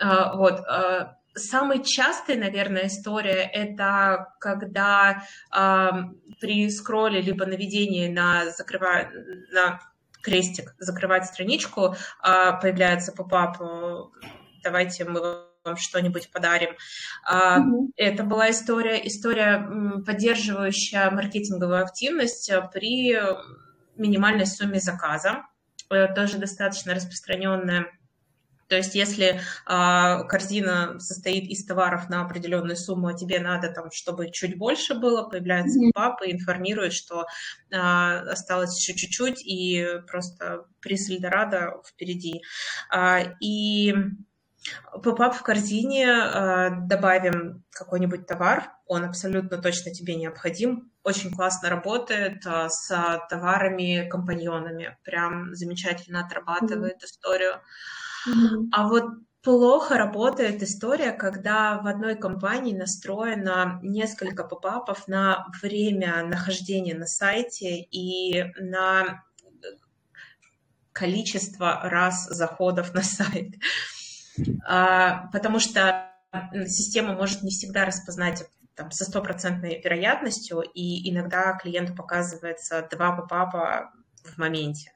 [0.00, 5.90] А, вот а, Самая частая, наверное, история это когда э,
[6.40, 9.10] при скролле либо наведении на закрывая
[9.52, 9.80] на
[10.22, 13.58] крестик закрывать страничку э, появляется попап
[14.62, 16.70] давайте мы вам что-нибудь подарим.
[17.30, 17.92] Mm-hmm.
[17.96, 19.66] Это была история, история,
[20.04, 23.16] поддерживающая маркетинговую активность при
[23.96, 25.42] минимальной сумме заказа.
[25.88, 27.86] Это тоже достаточно распространенная
[28.74, 33.92] то есть, если э, корзина состоит из товаров на определенную сумму, а тебе надо там,
[33.92, 35.92] чтобы чуть больше было, появляется mm-hmm.
[35.94, 37.24] папа и информирует, что
[37.70, 42.42] э, осталось еще чуть-чуть, и просто приз Эльдорадо впереди.
[42.92, 43.94] Э, и
[45.04, 52.44] Попап в корзине э, добавим какой-нибудь товар, он абсолютно точно тебе необходим, очень классно работает
[52.46, 52.88] э, с
[53.28, 57.06] товарами-компаньонами, прям замечательно отрабатывает mm-hmm.
[57.06, 57.60] историю.
[58.72, 59.04] А вот
[59.42, 67.80] плохо работает история, когда в одной компании настроено несколько попапов на время нахождения на сайте
[67.80, 69.22] и на
[70.92, 73.54] количество раз заходов на сайт.
[74.66, 76.10] А, потому что
[76.66, 78.44] система может не всегда распознать
[78.74, 83.92] там, со стопроцентной вероятностью, и иногда клиенту показывается два попапа
[84.24, 84.92] в моменте.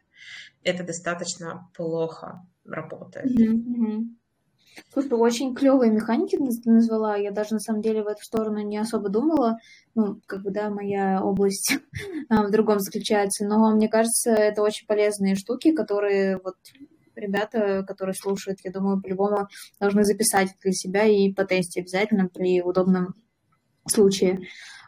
[0.62, 3.26] Это достаточно плохо работает.
[3.26, 4.18] Mm-hmm.
[4.92, 6.36] Слушай, очень клевые механики
[6.68, 7.16] назвала.
[7.16, 9.58] Я даже на самом деле в эту сторону не особо думала.
[9.94, 11.78] Ну, как бы, да, моя область
[12.28, 13.46] а, в другом заключается.
[13.46, 16.56] Но мне кажется, это очень полезные штуки, которые вот
[17.14, 19.48] ребята, которые слушают, я думаю, по-любому
[19.80, 23.14] должны записать для себя и потестить обязательно при удобном
[23.88, 24.40] случае.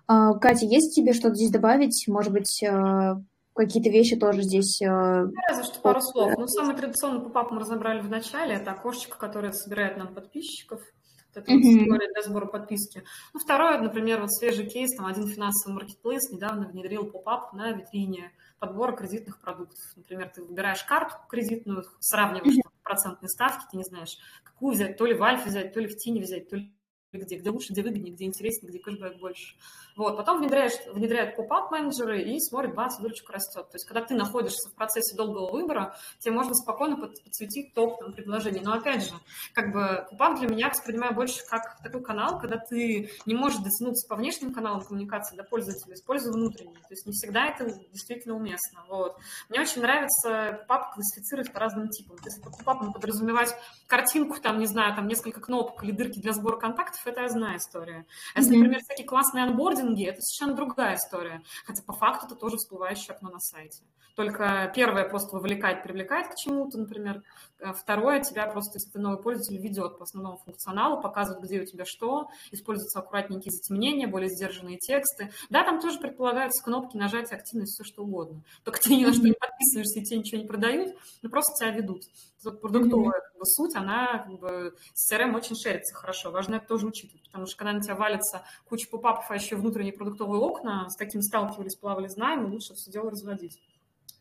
[0.06, 2.06] А, Катя, есть тебе что-то здесь добавить?
[2.08, 3.20] Может быть, а,
[3.54, 4.80] какие-то вещи тоже здесь...
[4.82, 6.32] Э, Разве что пару слов.
[6.36, 8.54] Ну, самый традиционный попап мы разобрали в начале.
[8.54, 10.80] Это окошечко, которое собирает нам подписчиков.
[10.80, 11.62] Вот это mm-hmm.
[11.62, 13.04] вот история для сбора подписки.
[13.32, 18.32] Ну, второе, например, вот свежий кейс, там один финансовый маркетплейс недавно внедрил поп-ап на витрине
[18.58, 19.78] подбора кредитных продуктов.
[19.94, 22.82] Например, ты выбираешь карту кредитную, сравниваешь mm-hmm.
[22.82, 25.96] процентные ставки, ты не знаешь, какую взять, то ли в Альфе взять, то ли в
[25.96, 26.74] Тине взять, то ли
[27.18, 29.54] где, где лучше, где выгоднее, где интереснее, где кэшбэк больше.
[29.96, 33.68] Вот, потом внедряешь, внедряют pop-up менеджеры и смотрит, бац, выручка растет.
[33.68, 38.12] То есть, когда ты находишься в процессе долгого выбора, тебе можно спокойно подсветить топ там,
[38.12, 38.60] предложений.
[38.64, 39.12] Но опять же,
[39.52, 44.08] как бы pop-up для меня воспринимаю больше как такой канал, когда ты не можешь дотянуться
[44.08, 46.80] по внешним каналам коммуникации до пользователя, используя внутренние.
[46.80, 48.84] То есть не всегда это действительно уместно.
[48.88, 49.16] Вот.
[49.48, 52.16] Мне очень нравится pop-up классифицировать по разным типам.
[52.18, 53.54] То есть под pop-up ом подразумевать
[53.86, 58.06] картинку, там, не знаю, там несколько кнопок или дырки для сбора контактов, это одна история.
[58.34, 61.42] А если, например, всякие классные анбординги, это совершенно другая история.
[61.64, 63.82] Хотя по факту это тоже всплывающее окно на сайте.
[64.16, 67.22] Только первое просто вовлекает, привлекает к чему-то, например.
[67.58, 71.64] Э, второе тебя просто, если ты новый пользователь, ведет по основному функционалу, показывает, где у
[71.64, 75.30] тебя что, используются аккуратненькие затемнения, более сдержанные тексты.
[75.48, 78.42] Да, там тоже предполагаются кнопки, нажатия, активность, все что угодно.
[78.64, 81.70] Только ты ни на что не подписываешься, и тебе ничего не продают, но просто тебя
[81.70, 82.02] ведут.
[82.44, 86.30] Вот продуктовая бы, суть, она как бы с CRM очень шерится хорошо.
[86.30, 89.92] Важно это тоже учитывать, потому что когда на тебя валится куча попапов, а еще внутренние
[89.92, 93.58] продуктовые окна, с таким сталкивались, плавали, знаем, лучше все дело разводить.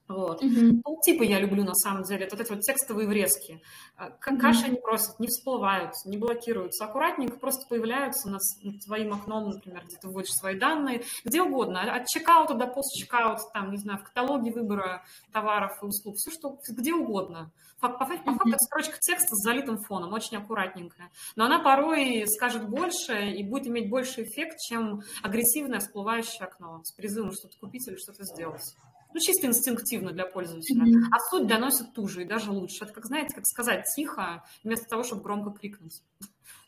[0.09, 0.41] Вот.
[0.43, 0.81] Mm-hmm.
[0.83, 2.25] Полтипа я люблю на самом деле.
[2.25, 3.61] Это вот эти вот текстовые врезки.
[3.95, 6.85] А, каши они просят, не всплывают, не блокируются.
[6.85, 11.81] Аккуратненько просто появляются над, над твоим окном, например, где ты вводишь свои данные, где угодно.
[11.93, 16.57] От чекаута до пост-чекаута, там, не знаю, в каталоге выбора товаров и услуг, все что,
[16.67, 17.51] где угодно.
[17.79, 21.11] По, по, по факту это строчка текста с залитым фоном, очень аккуратненькая.
[21.35, 26.91] Но она порой скажет больше и будет иметь больше эффект, чем агрессивное всплывающее окно с
[26.93, 28.75] призывом что-то купить или что-то сделать
[29.13, 30.83] ну, чисто инстинктивно для пользователя.
[30.83, 31.07] Mm-hmm.
[31.11, 32.85] А суть доносит ту же и даже лучше.
[32.85, 36.01] Это как, знаете, как сказать тихо, вместо того, чтобы громко крикнуть.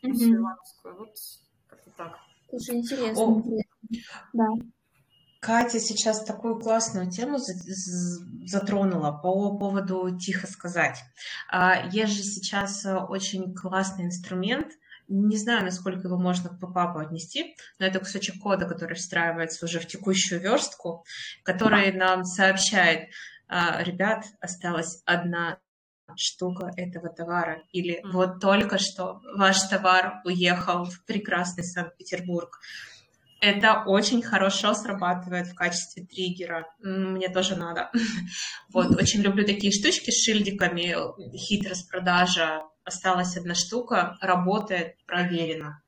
[0.02, 0.38] Mm-hmm.
[0.84, 1.14] Вот
[1.68, 2.18] как-то так.
[2.48, 3.22] Слушай, интересно.
[3.22, 3.42] О,
[4.32, 4.46] да.
[5.40, 10.98] Катя сейчас такую классную тему затронула по поводу тихо сказать.
[11.50, 14.68] А, есть же сейчас очень классный инструмент,
[15.12, 19.78] не знаю, насколько его можно к попапу отнести, но это кусочек кода, который встраивается уже
[19.78, 21.04] в текущую верстку,
[21.42, 23.10] который нам сообщает,
[23.48, 25.58] «А, ребят, осталась одна
[26.16, 27.62] штука этого товара.
[27.72, 28.10] Или mm-hmm.
[28.12, 32.58] вот только что ваш товар уехал в прекрасный Санкт-Петербург.
[33.40, 36.66] Это очень хорошо срабатывает в качестве триггера.
[36.80, 37.90] Мне тоже надо.
[38.72, 40.94] Вот, очень люблю такие штучки с шильдиками,
[41.36, 45.82] хитрость продажа, осталась одна штука, работает, проверено.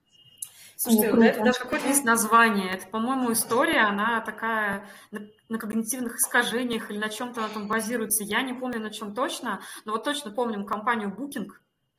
[0.77, 2.71] Слушайте, О, это даже какое-то есть название.
[2.73, 8.25] Это, по-моему, история, она такая на, на когнитивных искажениях или на чем-то она там базируется.
[8.25, 11.49] Я не помню, на чем точно, но вот точно помним компанию Booking,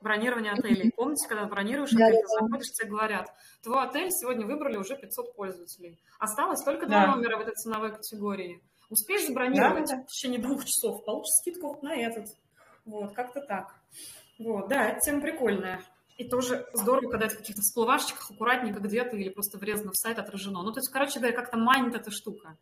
[0.01, 0.91] бронирование отелей.
[0.95, 5.35] Помните, когда бронируешь отель, да, ты заходишь, тебе говорят, твой отель сегодня выбрали уже 500
[5.35, 5.99] пользователей.
[6.19, 8.61] Осталось только два номера в этой ценовой категории.
[8.89, 10.03] Успеешь забронировать да, да.
[10.03, 12.27] в течение двух часов, получишь скидку на этот.
[12.85, 13.73] Вот, как-то так.
[14.39, 15.81] Вот, да, эта тема прикольная.
[16.17, 20.17] И тоже здорово, когда это в каких-то всплывашечках аккуратненько где-то или просто врезано в сайт
[20.17, 20.61] отражено.
[20.61, 22.57] Ну, то есть, короче говоря, как-то майнит эта штука.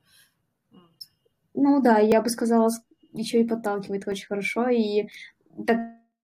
[1.54, 2.70] Ну да, я бы сказала,
[3.12, 4.70] еще и подталкивает очень хорошо.
[4.70, 5.08] И
[5.68, 5.78] так,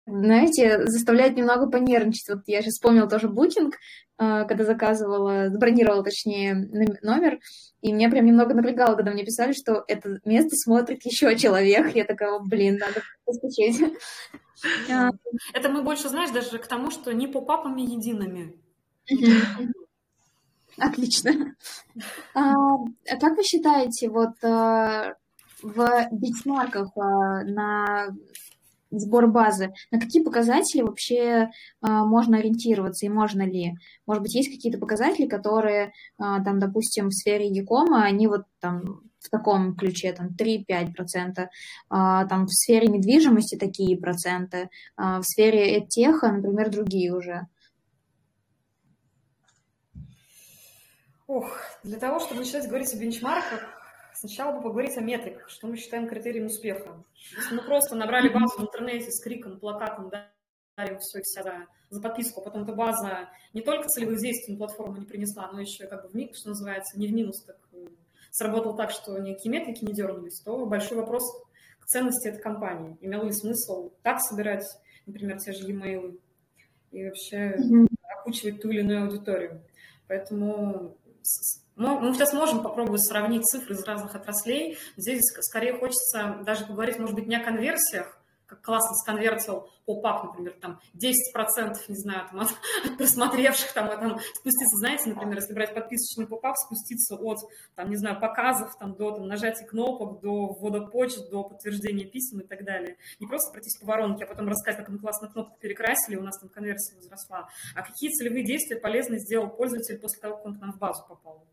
[0.08, 2.28] знаете, заставляет немного понервничать.
[2.28, 3.74] Вот я сейчас вспомнила тоже букинг,
[4.18, 6.54] э, когда заказывала, забронировала, точнее,
[7.02, 7.38] номер,
[7.80, 11.94] и меня прям немного напрягало, когда мне писали, что это место смотрит еще человек.
[11.94, 13.80] Я такая, блин, надо поскочить.
[15.54, 18.56] Это мы больше, знаешь, даже к тому, что не по папами едиными.
[20.76, 21.54] Отлично.
[22.34, 25.14] А, а как вы считаете, вот а,
[25.62, 28.08] в битмарках а, на
[28.90, 33.74] сбор базы, на какие показатели вообще а, можно ориентироваться и можно ли?
[34.06, 39.02] Может быть, есть какие-то показатели, которые, а, там, допустим, в сфере Якома, они вот там
[39.20, 41.48] в таком ключе, там 3-5%,
[41.90, 47.46] а, там в сфере недвижимости такие проценты, а, в сфере теха, например, другие уже.
[51.26, 53.77] Ох, для того, чтобы начать говорить о бенчмарках,
[54.18, 57.04] сначала бы поговорить о метриках, что мы считаем критерием успеха.
[57.36, 62.00] Если мы просто набрали базу в интернете с криком, плакатом, дарим все вся за, за
[62.00, 65.86] подписку, а потом эта база не только целевых действий на платформу не принесла, но еще
[65.86, 67.56] как бы в минус, что называется, не в минус, так
[68.30, 71.24] сработал так, что никакие метрики не дернулись, то большой вопрос
[71.80, 72.96] к ценности этой компании.
[73.00, 74.64] Имел ли смысл так собирать,
[75.06, 76.18] например, те же e-mail
[76.90, 77.86] и вообще mm-hmm.
[78.18, 79.62] окучивать ту или иную аудиторию.
[80.06, 80.96] Поэтому
[81.76, 84.78] мы сейчас можем попробовать сравнить цифры из разных отраслей.
[84.96, 88.17] Здесь скорее хочется даже поговорить, может быть, не о конверсиях,
[88.48, 92.48] как классно сконвертил pop-up, например, там 10%, не знаю, там, от,
[92.84, 97.38] от просмотревших, там, там, спуститься, знаете, например, если брать подписочный pop-up, спуститься от,
[97.74, 102.40] там, не знаю, показов, там, до там, нажатия кнопок, до ввода почт, до подтверждения писем
[102.40, 102.96] и так далее.
[103.20, 106.38] Не просто пройтись по воронке, а потом рассказать, как мы классно кнопку перекрасили, у нас
[106.38, 110.60] там конверсия возросла, а какие целевые действия полезно сделал пользователь после того, как он к
[110.60, 111.46] нам в базу попал.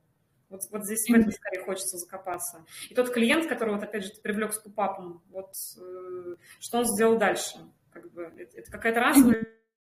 [0.49, 2.65] Вот, вот здесь в этом скорее хочется закопаться.
[2.89, 6.86] И тот клиент, который, вот, опять же, ты привлек с пупапом, вот э, что он
[6.86, 7.58] сделал дальше?
[7.91, 9.45] Как бы, это, это какая-то разовая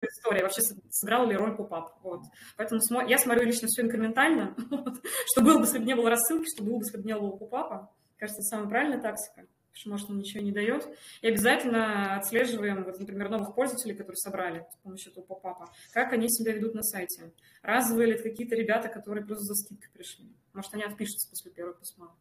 [0.03, 1.99] история, вообще сыграл ли роль попап.
[2.03, 2.23] Вот.
[2.57, 3.03] Поэтому смо...
[3.03, 4.57] я смотрю лично все инкрементально,
[5.33, 7.37] что было бы, если бы не было рассылки, что было бы, если бы не было
[7.37, 7.93] попапа.
[8.17, 10.89] Кажется, это самая правильная тактика потому что, может, он ничего не дает.
[11.23, 16.29] И обязательно отслеживаем, вот, например, новых пользователей, которые собрали с помощью этого поп-апа, как они
[16.29, 17.33] себя ведут на сайте.
[17.63, 20.27] Разовые ли это какие-то ребята, которые просто за скидкой пришли.
[20.53, 22.15] Может, они отпишутся после первого письма.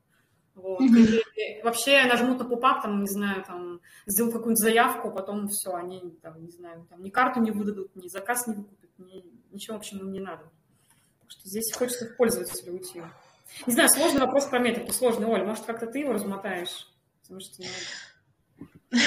[0.55, 0.81] Вот.
[0.81, 1.63] Mm-hmm.
[1.63, 6.43] вообще нажмут на поп-ап, там, не знаю, там, сделают какую-нибудь заявку, потом все, они, там,
[6.43, 9.99] не знаю, там, ни карту не выдадут, ни заказ не выкупят, ни, ничего, в общем,
[9.99, 10.43] им не надо.
[11.21, 13.01] Так что здесь хочется в пользователя уйти.
[13.67, 16.88] Не знаю, сложный вопрос про метрики, сложный, Оль, может, как-то ты его размотаешь?
[17.29, 17.63] Потому что,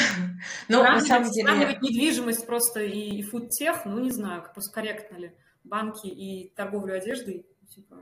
[0.69, 1.49] ну, на самом деле...
[1.49, 5.33] Сравнивать недвижимость просто и, и фудтех, ну, не знаю, просто корректно ли.
[5.65, 7.99] Банки и торговлю одеждой, типа...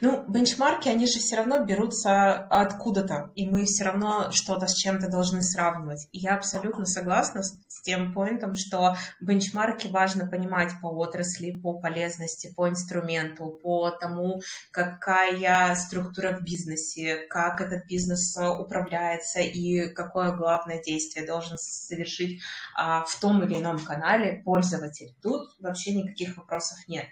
[0.00, 5.08] Ну, бенчмарки, они же все равно берутся откуда-то, и мы все равно что-то с чем-то
[5.08, 6.08] должны сравнивать.
[6.12, 12.52] И я абсолютно согласна с тем поинтом, что бенчмарки важно понимать по отрасли, по полезности,
[12.54, 20.82] по инструменту, по тому, какая структура в бизнесе, как этот бизнес управляется и какое главное
[20.82, 22.42] действие должен совершить
[22.74, 25.14] а, в том или ином канале пользователь.
[25.22, 27.06] Тут вообще никаких вопросов нет.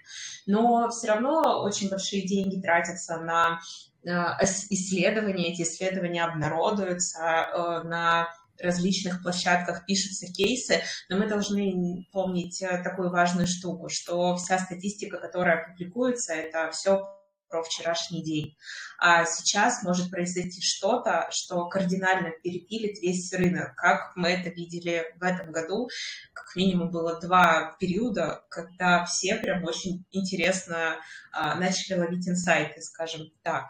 [0.45, 3.59] Но все равно очень большие деньги тратят тратятся на
[4.03, 8.29] э, исследования, эти исследования обнародуются э, на
[8.61, 15.17] различных площадках пишутся кейсы, но мы должны помнить э, такую важную штуку, что вся статистика,
[15.17, 17.05] которая публикуется, это все
[17.49, 18.55] про вчерашний день.
[18.97, 25.23] А сейчас может произойти что-то, что кардинально перепилит весь рынок, как мы это видели в
[25.23, 25.89] этом году.
[26.33, 30.97] Как минимум было два периода, когда все прям очень интересно
[31.31, 33.65] а, начали ловить инсайты, скажем так.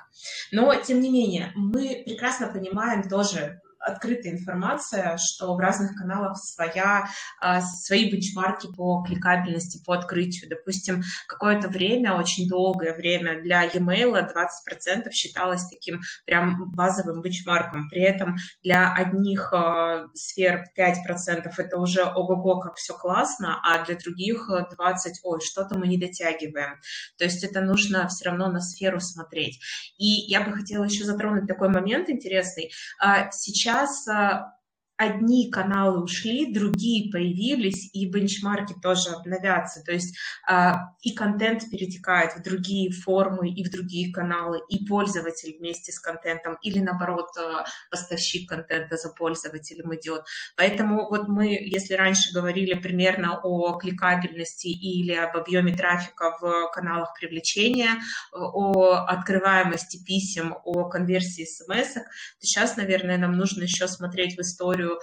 [0.52, 7.08] Но, тем не менее, мы прекрасно понимаем тоже открытая информация, что в разных каналах своя,
[7.40, 10.50] а, свои бенчмарки по кликабельности, по открытию.
[10.50, 17.90] Допустим, какое-то время, очень долгое время для e-mail 20% считалось таким прям базовым бенчмарком.
[17.90, 23.96] При этом для одних а, сфер 5% это уже ого-го, как все классно, а для
[23.96, 26.80] других 20, ой, что-то мы не дотягиваем.
[27.18, 29.60] То есть это нужно все равно на сферу смотреть.
[29.98, 32.72] И я бы хотела еще затронуть такой момент интересный.
[33.00, 34.55] А, сейчас сейчас
[34.98, 39.84] одни каналы ушли, другие появились, и бенчмарки тоже обновятся.
[39.84, 40.18] То есть
[40.50, 46.00] э, и контент перетекает в другие формы и в другие каналы, и пользователь вместе с
[46.00, 50.24] контентом, или наоборот, э, поставщик контента за пользователем идет.
[50.56, 57.14] Поэтому вот мы, если раньше говорили примерно о кликабельности или об объеме трафика в каналах
[57.20, 62.02] привлечения, о открываемости писем, о конверсии смс, то
[62.40, 65.00] сейчас, наверное, нам нужно еще смотреть в историю историю,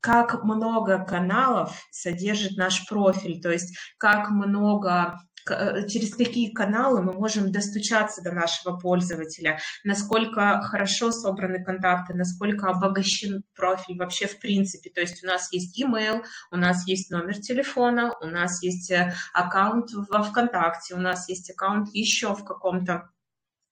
[0.00, 7.14] как много каналов содержит наш профиль, то есть как много э, через какие каналы мы
[7.14, 14.90] можем достучаться до нашего пользователя, насколько хорошо собраны контакты, насколько обогащен профиль вообще в принципе.
[14.90, 19.14] То есть у нас есть email, у нас есть номер телефона, у нас есть э,
[19.32, 23.08] аккаунт во ВКонтакте, у нас есть аккаунт еще в каком-то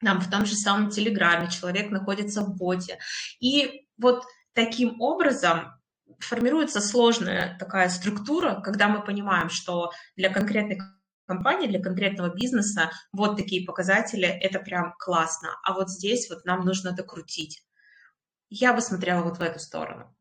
[0.02, 2.98] там в том же самом Телеграме, человек находится в боте.
[3.38, 5.72] И вот таким образом
[6.18, 10.78] формируется сложная такая структура, когда мы понимаем, что для конкретной
[11.26, 16.64] компании, для конкретного бизнеса вот такие показатели, это прям классно, а вот здесь вот нам
[16.64, 17.64] нужно докрутить.
[18.50, 20.14] Я бы смотрела вот в эту сторону.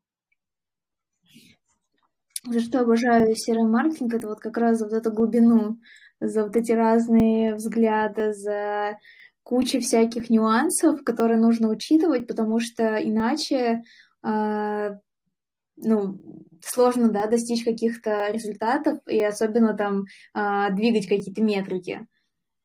[2.44, 5.80] За что обожаю CRM-маркетинг, это вот как раз за вот эту глубину,
[6.20, 8.98] за вот эти разные взгляды, за
[9.44, 13.84] кучу всяких нюансов, которые нужно учитывать, потому что иначе
[14.24, 16.20] ну,
[16.64, 20.04] сложно, да, достичь каких-то результатов и особенно там
[20.36, 22.08] э, двигать какие-то метрики.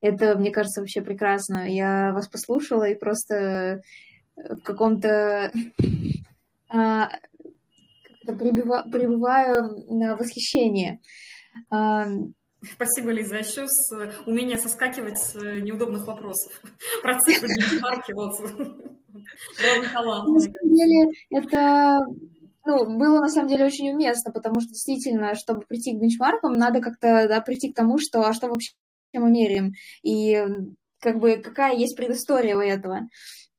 [0.00, 1.68] Это, мне кажется, вообще прекрасно.
[1.68, 3.80] Я вас послушала и просто
[4.36, 5.50] в каком-то
[6.72, 7.02] э,
[8.26, 11.00] пребываю на восхищении.
[12.74, 13.36] Спасибо, Лиза.
[13.36, 13.92] А еще с
[14.26, 16.52] умение соскакивать с неудобных вопросов.
[17.02, 18.38] Про цифры, бенчмарки, вот.
[19.58, 22.00] На самом деле, это
[22.66, 26.80] ну, было на самом деле очень уместно, потому что действительно, чтобы прийти к бенчмаркам, надо
[26.80, 28.72] как-то да, прийти к тому, что а что вообще
[29.14, 30.44] мы меряем, и
[31.00, 33.08] как бы какая есть предыстория у этого.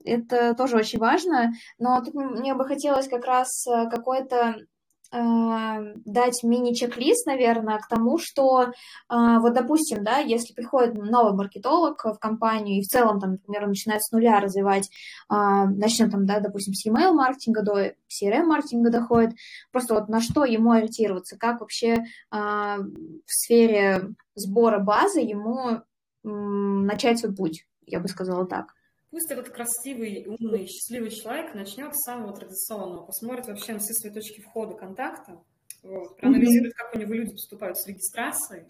[0.04, 4.66] Это тоже очень важно, но тут мне бы хотелось как раз э, какой-то э,
[5.12, 8.70] дать мини-чек-лист, наверное, к тому, что э,
[9.10, 14.04] вот, допустим, да, если приходит новый маркетолог в компанию и в целом, там, например, начинает
[14.04, 14.90] с нуля развивать,
[15.30, 19.36] э, начнем там, да, допустим, с email-маркетинга до CRM-маркетинга доходит,
[19.72, 22.88] просто вот на что ему ориентироваться, как вообще в
[23.26, 25.82] сфере сбора базы ему
[26.24, 28.77] начать свой путь, я бы сказала так.
[29.10, 34.14] Пусть этот красивый, умный, счастливый человек начнет с самого традиционного, посмотрит вообще на все свои
[34.14, 35.42] точки входа контакта,
[35.82, 38.66] вот, проанализирует, как у него люди поступают с регистрацией,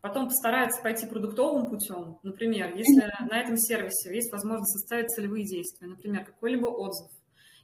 [0.00, 2.18] потом постарается пойти продуктовым путем.
[2.22, 7.10] Например, если на этом сервисе есть возможность составить целевые действия, например, какой-либо отзыв,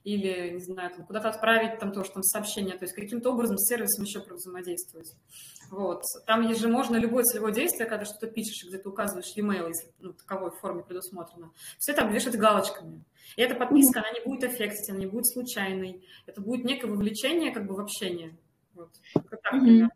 [0.05, 3.68] или, не знаю, там, куда-то отправить там тоже там сообщение, то есть каким-то образом с
[3.68, 5.14] сервисом еще взаимодействовать.
[5.70, 6.03] Вот.
[6.26, 9.92] Там есть же можно любое целевое действие, когда что-то пишешь, где ты указываешь e-mail, если
[10.00, 13.05] ну, таковой форме предусмотрено, все это обвешать галочками.
[13.36, 16.05] И эта подписка, она не будет эффектить, она не будет случайной.
[16.26, 18.36] Это будет некое вовлечение как бы в общение.
[18.74, 18.90] Вот.
[19.14, 19.88] Как так, mm-hmm.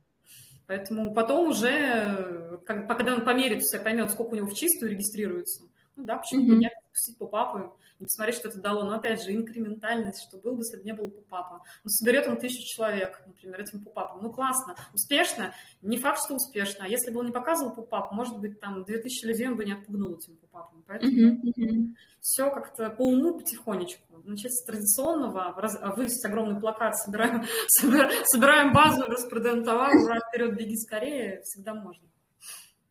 [0.67, 5.65] Поэтому потом уже, как, когда он померит все, поймет, сколько у него в чистую регистрируется,
[5.97, 6.59] ну да, почему бы mm-hmm.
[6.59, 8.85] нет, пустить по папы, не посмотреть, что это дало.
[8.85, 11.63] Но опять же, инкрементальность, что был бы, если бы не было попапа.
[11.85, 14.23] Ну, соберет он тысячу человек, например, этим попапом.
[14.23, 15.55] Ну, классно, успешно.
[15.81, 16.85] Не факт, что успешно.
[16.85, 19.65] А если бы он не показывал попап, может быть, там, две тысячи людей он бы
[19.65, 20.85] не отпугнул этим попапом.
[20.87, 21.95] Поэтому mm-hmm.
[22.21, 24.03] все как-то по уму потихонечку.
[24.25, 25.55] Начать с традиционного,
[25.97, 32.07] вывесить огромный плакат, собираем, собираем базу, распродаем товар, ура, вперед, беги скорее, всегда можно.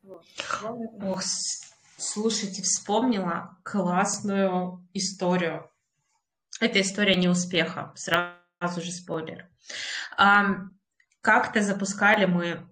[0.01, 0.24] Вот.
[1.03, 1.22] Ох,
[1.98, 5.70] Слушайте, вспомнила классную историю.
[6.60, 9.50] Это история неуспеха, сразу же спойлер.
[11.22, 12.68] Как-то запускали мы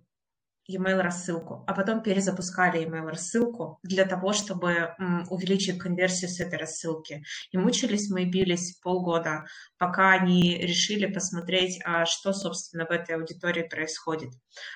[0.70, 4.96] email рассылку, а потом перезапускали email рассылку для того, чтобы
[5.30, 7.24] увеличить конверсию с этой рассылки.
[7.52, 9.46] И мучились мы, бились полгода,
[9.78, 14.32] пока они решили посмотреть, а что, собственно, в этой аудитории происходит.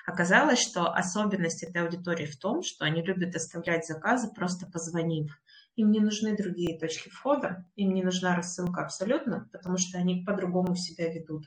[0.06, 5.32] Оказалось, что особенность этой аудитории в том, что они любят оставлять заказы, просто позвонив.
[5.76, 10.74] Им не нужны другие точки входа, им не нужна рассылка абсолютно, потому что они по-другому
[10.74, 11.44] себя ведут.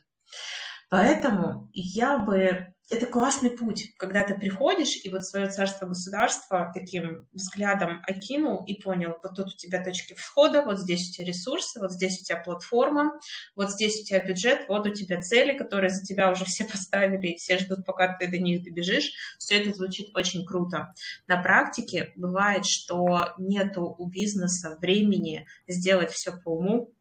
[0.90, 8.02] Поэтому я бы это классный путь, когда ты приходишь и вот свое царство-государство таким взглядом
[8.06, 11.94] окинул и понял, вот тут у тебя точки входа, вот здесь у тебя ресурсы, вот
[11.94, 13.18] здесь у тебя платформа,
[13.56, 17.28] вот здесь у тебя бюджет, вот у тебя цели, которые за тебя уже все поставили,
[17.28, 19.14] и все ждут, пока ты до них добежишь.
[19.40, 20.94] Все это звучит очень круто.
[21.28, 26.94] На практике бывает, что нету у бизнеса времени сделать все по уму,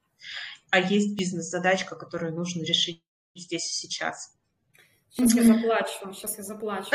[0.70, 3.02] а есть бизнес-задачка, которую нужно решить
[3.34, 4.39] здесь и сейчас.
[5.10, 6.90] Сейчас я заплачу, сейчас я заплачу.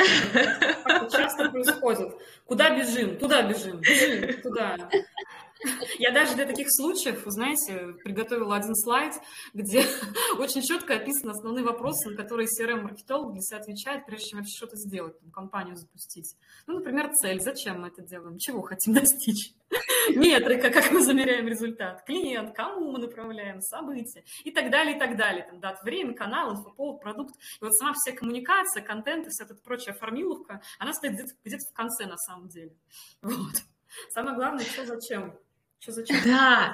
[0.85, 2.15] Так часто происходит.
[2.45, 3.17] Куда бежим?
[3.17, 3.77] Туда бежим.
[3.79, 4.77] Бежим, туда.
[5.99, 9.13] Я даже для таких случаев, знаете, приготовила один слайд,
[9.53, 9.85] где
[10.37, 14.75] очень четко описаны основные вопросы, на которые CRM-маркетолог для себя отвечает, прежде чем вообще что-то
[14.75, 16.35] сделать, там, компанию запустить.
[16.67, 17.41] Ну, например, цель.
[17.41, 18.37] Зачем мы это делаем?
[18.37, 19.53] Чего хотим достичь?
[20.15, 22.03] Метрика, как мы замеряем результат.
[22.05, 25.45] Клиент, кому мы направляем, события и так далее, и так далее.
[25.49, 27.35] Там, дат, время, канал, инфоповод, продукт.
[27.61, 31.57] И вот сама вся коммуникация, контент и вся эта прочая формиловка, она стоит где-то где
[31.57, 32.75] в конце на самом деле.
[33.21, 33.55] Вот.
[34.13, 35.37] Самое главное, что зачем.
[35.85, 36.17] Что зачем?
[36.25, 36.73] Да,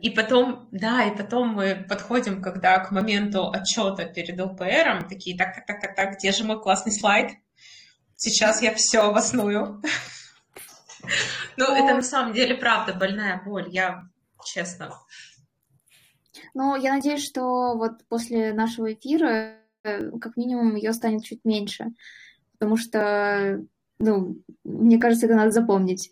[0.00, 5.52] и потом, да, и потом мы подходим, когда к моменту отчета перед ЛПРом, такие, так,
[5.56, 7.32] так, так, так, так, где же мой классный слайд?
[8.14, 9.82] Сейчас я все обосную.
[11.56, 14.04] Ну, это на самом деле правда больная боль, я
[14.44, 14.92] честно.
[16.54, 21.86] Ну, я надеюсь, что вот после нашего эфира э, как минимум ее станет чуть меньше,
[22.52, 23.60] потому что
[24.02, 26.10] ну, мне кажется, это надо запомнить.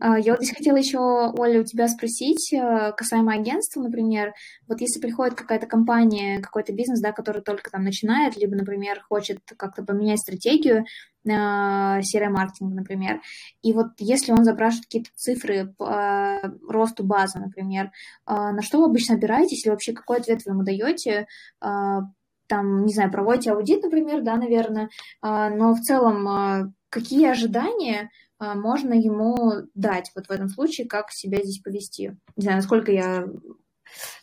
[0.00, 4.34] А, я вот здесь хотела еще, Оля, у тебя спросить, э, касаемо агентства, например,
[4.66, 9.38] вот если приходит какая-то компания, какой-то бизнес, да, который только там начинает, либо, например, хочет
[9.56, 10.84] как-то поменять стратегию
[11.24, 13.20] CRM-маркетинга, например,
[13.62, 17.86] и вот если он запрашивает какие-то цифры по э, росту базы, например,
[18.26, 21.26] э, на что вы обычно опираетесь, или вообще какой ответ вы ему даете,
[21.60, 24.88] там, не знаю, проводите аудит, например, да, наверное,
[25.20, 31.38] но в целом какие ожидания а, можно ему дать вот в этом случае, как себя
[31.42, 32.16] здесь повести?
[32.36, 33.26] Не знаю, насколько я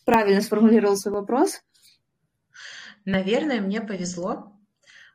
[0.06, 1.62] правильно сформулировал свой вопрос.
[3.04, 4.54] Наверное, мне повезло,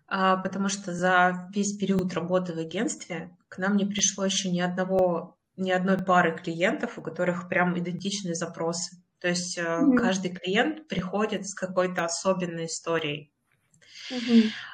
[0.07, 4.61] а, потому что за весь период работы в агентстве к нам не пришло еще ни
[4.61, 9.03] одного, ни одной пары клиентов, у которых прям идентичные запросы.
[9.21, 9.97] То есть mm-hmm.
[9.97, 13.30] каждый клиент приходит с какой-то особенной историей.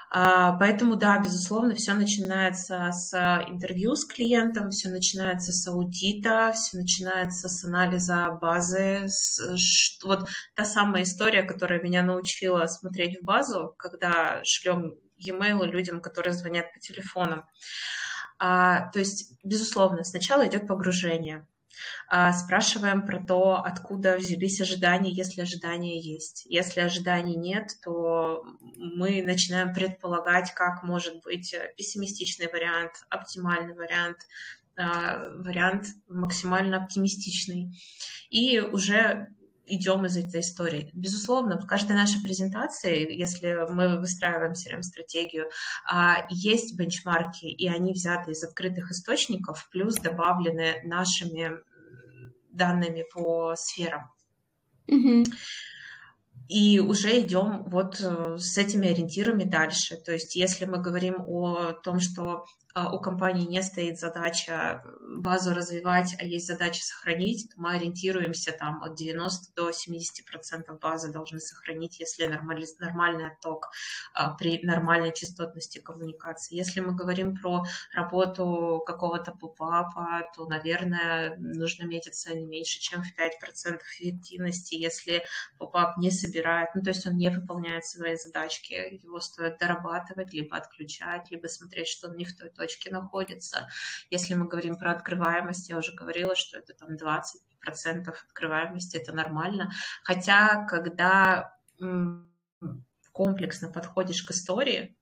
[0.09, 3.13] А, поэтому, да, безусловно, все начинается с
[3.49, 9.09] интервью с клиентом, все начинается с аудита, все начинается с анализа базы.
[9.09, 9.41] С,
[10.05, 16.35] вот та самая история, которая меня научила смотреть в базу, когда шлем e-mail людям, которые
[16.35, 17.45] звонят по телефонам.
[18.39, 21.47] А, то есть, безусловно, сначала идет погружение.
[22.09, 26.47] А, спрашиваем про то, откуда взялись ожидания, если ожидания есть.
[26.47, 28.43] Если ожиданий нет, то
[28.77, 34.19] мы начинаем предполагать, как может быть пессимистичный вариант, оптимальный вариант,
[34.77, 37.73] а, вариант максимально оптимистичный.
[38.31, 39.29] И уже
[39.67, 40.91] идем из этой истории.
[40.95, 45.51] Безусловно, в каждой нашей презентации, если мы выстраиваем CRM-стратегию,
[45.91, 51.53] а, есть бенчмарки, и они взяты из открытых источников, плюс добавлены нашими
[52.51, 54.11] данными по сферам.
[54.89, 55.27] Mm-hmm.
[56.49, 59.97] И уже идем вот э, с этими ориентирами дальше.
[59.97, 62.47] То есть если мы говорим о том, что
[62.77, 68.83] у компании не стоит задача базу развивать, а есть задача сохранить, то мы ориентируемся там
[68.83, 73.71] от 90 до 70 процентов базы должны сохранить, если нормаль, нормальный отток
[74.13, 76.57] а, при нормальной частотности коммуникации.
[76.57, 77.65] Если мы говорим про
[77.95, 85.25] работу какого-то попапа, то, наверное, нужно метиться не меньше, чем в 5 процентов эффективности, если
[85.57, 90.57] попап не собирает, ну то есть он не выполняет свои задачки, его стоит дорабатывать, либо
[90.59, 93.69] отключать, либо смотреть, что он не в той точке точке находится.
[94.11, 99.71] Если мы говорим про открываемость, я уже говорила, что это там 20% открываемости, это нормально.
[100.03, 101.57] Хотя, когда
[103.13, 104.97] комплексно подходишь к истории,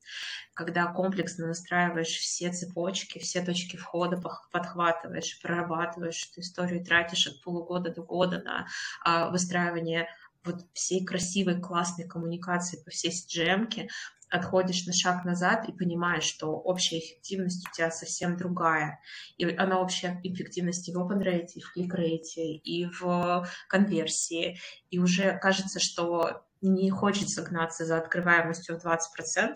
[0.55, 7.93] когда комплексно настраиваешь все цепочки, все точки входа, подхватываешь, прорабатываешь эту историю, тратишь от полугода
[7.93, 8.69] до года на
[9.05, 10.09] а, выстраивание
[10.45, 13.89] вот всей красивой, классной коммуникации по всей CGM,
[14.35, 19.01] отходишь на шаг назад и понимаешь, что общая эффективность у тебя совсем другая.
[19.37, 24.59] И она общая эффективность и в open rate, и в click rate, и в конверсии.
[24.91, 28.99] И уже кажется, что не хочется гнаться за открываемостью в 20%,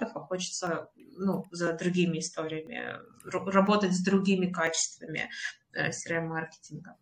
[0.01, 5.29] а хочется ну, за другими историями, работать с другими качествами
[5.73, 6.97] э, CRM-маркетинга.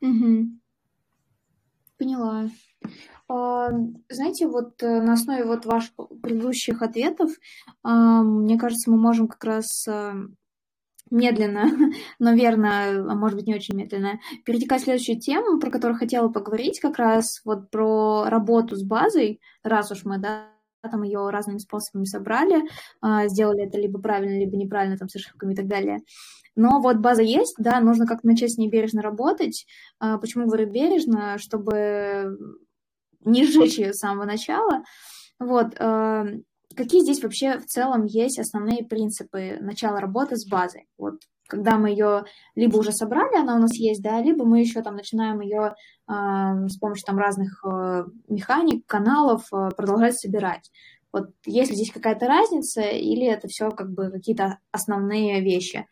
[0.00, 0.58] Угу.
[1.96, 2.48] Поняла.
[3.32, 3.70] А,
[4.10, 7.30] знаете, вот э, на основе вот ваших предыдущих ответов,
[7.82, 10.12] а, мне кажется, мы можем как раз э,
[11.10, 11.64] медленно,
[12.18, 16.28] но верно, а может быть не очень медленно, перейти к следующей теме, про которую хотела
[16.28, 20.48] поговорить, как раз вот про работу с базой, раз уж мы, да,
[20.82, 22.64] там ее разными способами собрали,
[23.28, 26.00] сделали это либо правильно, либо неправильно, там, с ошибками и так далее.
[26.56, 29.64] Но вот база есть, да, нужно как-то начать с ней бережно работать.
[30.00, 31.38] Почему говорю бережно?
[31.38, 32.36] Чтобы
[33.24, 34.82] не сжечь ее с самого начала.
[35.38, 36.24] Вот, э,
[36.76, 40.88] какие здесь вообще в целом есть основные принципы начала работы с базой?
[40.98, 44.82] Вот, когда мы ее либо уже собрали, она у нас есть, да, либо мы еще
[44.82, 45.74] там начинаем ее
[46.08, 50.70] э, с помощью там разных э, механик, каналов э, продолжать собирать.
[51.12, 55.86] Вот есть ли здесь какая-то разница, или это все как бы какие-то основные вещи?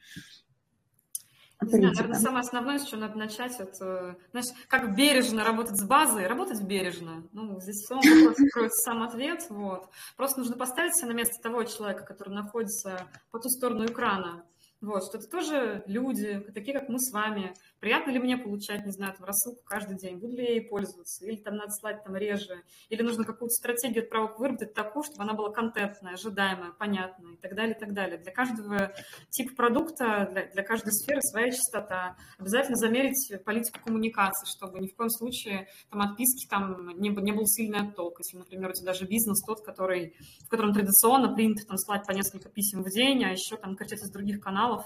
[1.60, 6.62] Наверное, самое основное, с чего надо начать, это, знаешь, как бережно работать с базой, работать
[6.62, 7.22] бережно.
[7.32, 8.02] Ну, здесь в целом
[8.50, 9.88] кроется сам ответ, вот.
[10.16, 14.44] Просто нужно поставить себя на место того человека, который находится по ту сторону экрана.
[14.80, 17.52] Вот, что это тоже люди, такие, как мы с вами.
[17.80, 20.18] Приятно ли мне получать, не знаю, там, рассылку каждый день?
[20.18, 21.24] Буду ли я ей пользоваться?
[21.24, 22.62] Или там надо слать там реже?
[22.90, 27.54] Или нужно какую-то стратегию отправок выработать такую, чтобы она была контентная, ожидаемая, понятная и так
[27.54, 28.18] далее, и так далее.
[28.18, 28.92] Для каждого
[29.30, 32.16] типа продукта, для, для каждой сферы своя частота.
[32.38, 37.46] Обязательно замерить политику коммуникации, чтобы ни в коем случае там отписки там не, не был
[37.46, 38.18] сильный отток.
[38.18, 40.14] Если, например, у тебя даже бизнес тот, который,
[40.44, 44.02] в котором традиционно принято там слать по несколько писем в день, а еще там кричать
[44.02, 44.84] из других каналов,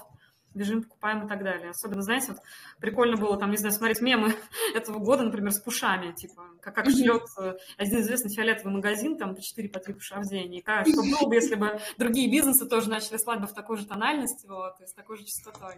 [0.55, 1.69] бежим, покупаем и так далее.
[1.69, 2.37] Особенно, знаете, вот
[2.79, 4.33] прикольно было там, не знаю, смотреть мемы
[4.75, 9.35] этого года, например, с пушами, типа, как, как шлет э, один известный фиолетовый магазин, там,
[9.35, 10.55] по 4 по 3 пуша в день.
[10.55, 13.77] И как, что было бы, если бы другие бизнесы тоже начали слать бы в такой
[13.77, 15.75] же тональности, вот, и с такой же частотой.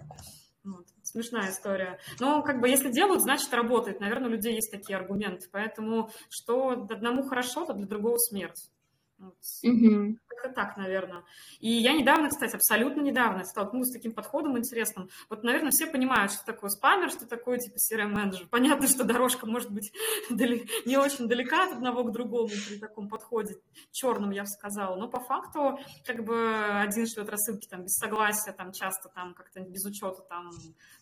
[0.63, 0.85] Вот.
[1.01, 1.97] Смешная история.
[2.19, 4.01] Но как бы если делают, значит работает.
[4.01, 5.47] Наверное, у людей есть такие аргументы.
[5.51, 8.69] Поэтому что одному хорошо, то для другого смерть.
[9.19, 9.35] Вот.
[9.65, 10.17] Mm-hmm.
[10.27, 11.23] Как-то так, наверное.
[11.59, 15.09] И я недавно, кстати, абсолютно недавно столкнулась с таким подходом интересным.
[15.29, 18.47] Вот, наверное, все понимают, что такое спамер, что такое типа CRM-менеджер.
[18.51, 19.91] Понятно, что дорожка может быть
[20.29, 23.55] не очень далека от одного к другому при таком подходе,
[23.91, 24.95] черном, я бы сказала.
[24.95, 29.61] Но по факту, как бы один шлет рассылки там без согласия, там часто там как-то
[29.61, 30.51] без учета там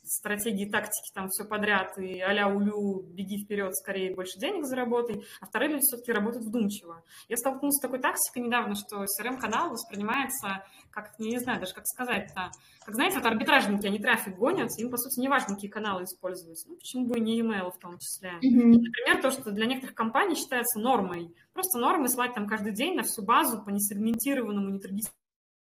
[0.06, 5.45] стратегии, тактики, там все подряд, и а-ля улю, беги вперед, скорее больше денег заработай, а
[5.45, 7.03] вторые люди все-таки работают вдумчиво.
[7.28, 10.64] Я столкнулась с такой тактикой недавно, что CRM-канал воспринимается
[10.95, 12.51] как, я не знаю даже, как сказать-то,
[12.86, 16.64] как, знаете, вот арбитражники, они трафик гонят, им, по сути, не важно, какие каналы использовать.
[16.68, 18.30] Ну, почему бы и не email в том числе.
[18.30, 18.72] Mm-hmm.
[18.72, 21.36] И, например, то, что для некоторых компаний считается нормой.
[21.53, 24.80] Просто нормой слать там каждый день на всю базу по несегментированному, не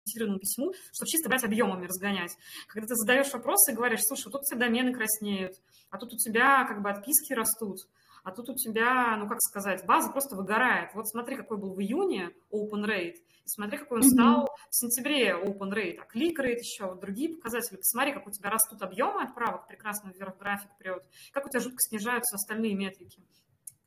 [0.08, 2.36] таргетированному письму, чтобы чисто брать объемами разгонять.
[2.66, 5.54] Когда ты задаешь вопросы и говоришь, слушай, тут у тебя домены краснеют,
[5.90, 7.78] а тут у тебя как бы отписки растут,
[8.24, 10.90] а тут у тебя, ну как сказать, база просто выгорает.
[10.94, 14.68] Вот смотри, какой был в июне open rate, и смотри, какой он стал mm-hmm.
[14.70, 17.76] в сентябре open rate, а клик rate еще, вот другие показатели.
[17.76, 21.78] Посмотри, как у тебя растут объемы отправок, прекрасно вверх график прет, как у тебя жутко
[21.80, 23.22] снижаются остальные метрики.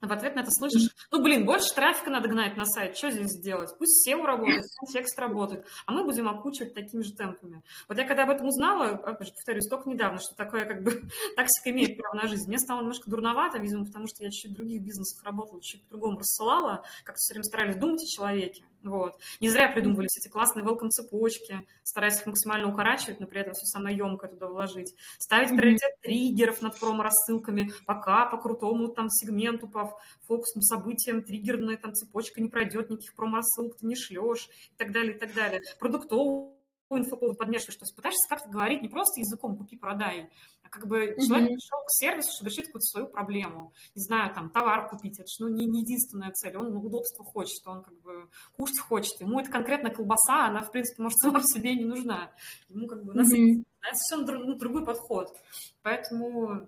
[0.02, 3.28] В ответ на это слышишь, ну, блин, больше трафика надо гнать на сайт, что здесь
[3.28, 3.70] сделать?
[3.78, 7.62] Пусть SEO работает, текст работает, а мы будем окучивать такими же темпами.
[7.88, 10.92] Вот я когда об этом узнала, опять же, повторюсь, только недавно, что такое как бы
[11.36, 14.56] токсика имеет право на жизнь, мне стало немножко дурновато, видимо, потому что я чуть-чуть в
[14.56, 18.64] других бизнесах работала, чуть по-другому рассылала, как-то все время старались думать о человеке.
[18.84, 19.20] Вот.
[19.40, 23.54] Не зря придумывали все эти классные welcome цепочки, стараясь их максимально укорачивать, но при этом
[23.54, 24.94] все самое емкое туда вложить.
[25.20, 31.94] Ставить приоритет триггеров над промо-рассылками, пока по крутому там сегменту, по фокусным событиям триггерная там
[31.94, 35.62] цепочка не пройдет, никаких промо-рассылок ты не шлешь и так далее, и так далее.
[35.80, 36.61] Продуктовую
[36.98, 40.30] инфоповод подмешиваешь, то есть пытаешься как-то говорить не просто языком купи-продай,
[40.64, 41.22] а как бы mm-hmm.
[41.26, 43.74] человек пришел к сервису, чтобы решить какую-то свою проблему.
[43.96, 47.66] Не знаю, там, товар купить, это же ну, не, не единственная цель, он удобство хочет,
[47.66, 49.20] он как бы кушать хочет.
[49.20, 52.32] Ему это конкретно колбаса, она, в принципе, может, сама по себе не нужна.
[52.70, 53.66] Ему как бы mm-hmm.
[53.82, 55.36] это совсем ну, другой подход.
[55.82, 56.68] Поэтому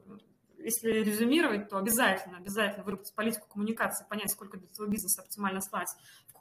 [0.64, 5.90] если резюмировать, то обязательно, обязательно выработать политику коммуникации, понять, сколько для твоего бизнеса оптимально слать,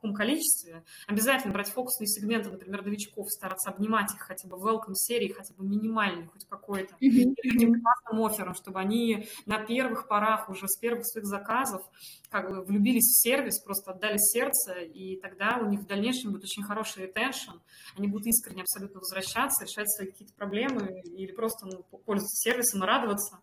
[0.02, 0.82] каком количестве.
[1.06, 5.54] Обязательно брать фокусные сегменты, например, новичков, стараться обнимать их хотя бы в welcome серии, хотя
[5.54, 7.34] бы минимальный, хоть какой-то, mm-hmm.
[7.42, 11.82] или классным оффером, чтобы они на первых порах, уже с первых своих заказов,
[12.30, 16.44] как бы влюбились в сервис, просто отдали сердце, и тогда у них в дальнейшем будет
[16.44, 17.58] очень хороший ретеншн,
[17.96, 22.86] они будут искренне абсолютно возвращаться, решать свои какие-то проблемы или просто ну, пользоваться сервисом и
[22.86, 23.38] радоваться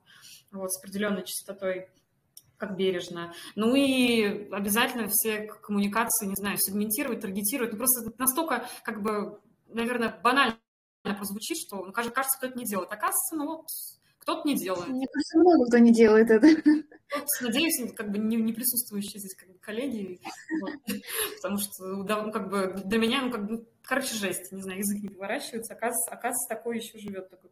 [0.51, 1.87] вот, с определенной частотой
[2.59, 3.33] как бережно.
[3.55, 7.71] Ну и обязательно все коммуникации, не знаю, сегментировать, таргетировать.
[7.71, 10.57] Ну просто настолько, как бы, наверное, банально
[11.03, 12.91] прозвучит, что ну, кажется, кто-то не делает.
[12.91, 13.65] Оказывается, ну вот
[14.19, 14.89] кто-то не делает.
[14.89, 16.47] Мне кажется, много кто не делает это.
[17.15, 20.19] Вот, надеюсь, как бы не, не присутствующие здесь как бы, коллеги,
[20.61, 20.73] вот,
[21.37, 24.77] потому что да, ну, как бы для меня, ну, как бы, короче, жесть, не знаю,
[24.77, 27.49] язык не поворачивается, оказывается, оказывается такой еще живет такой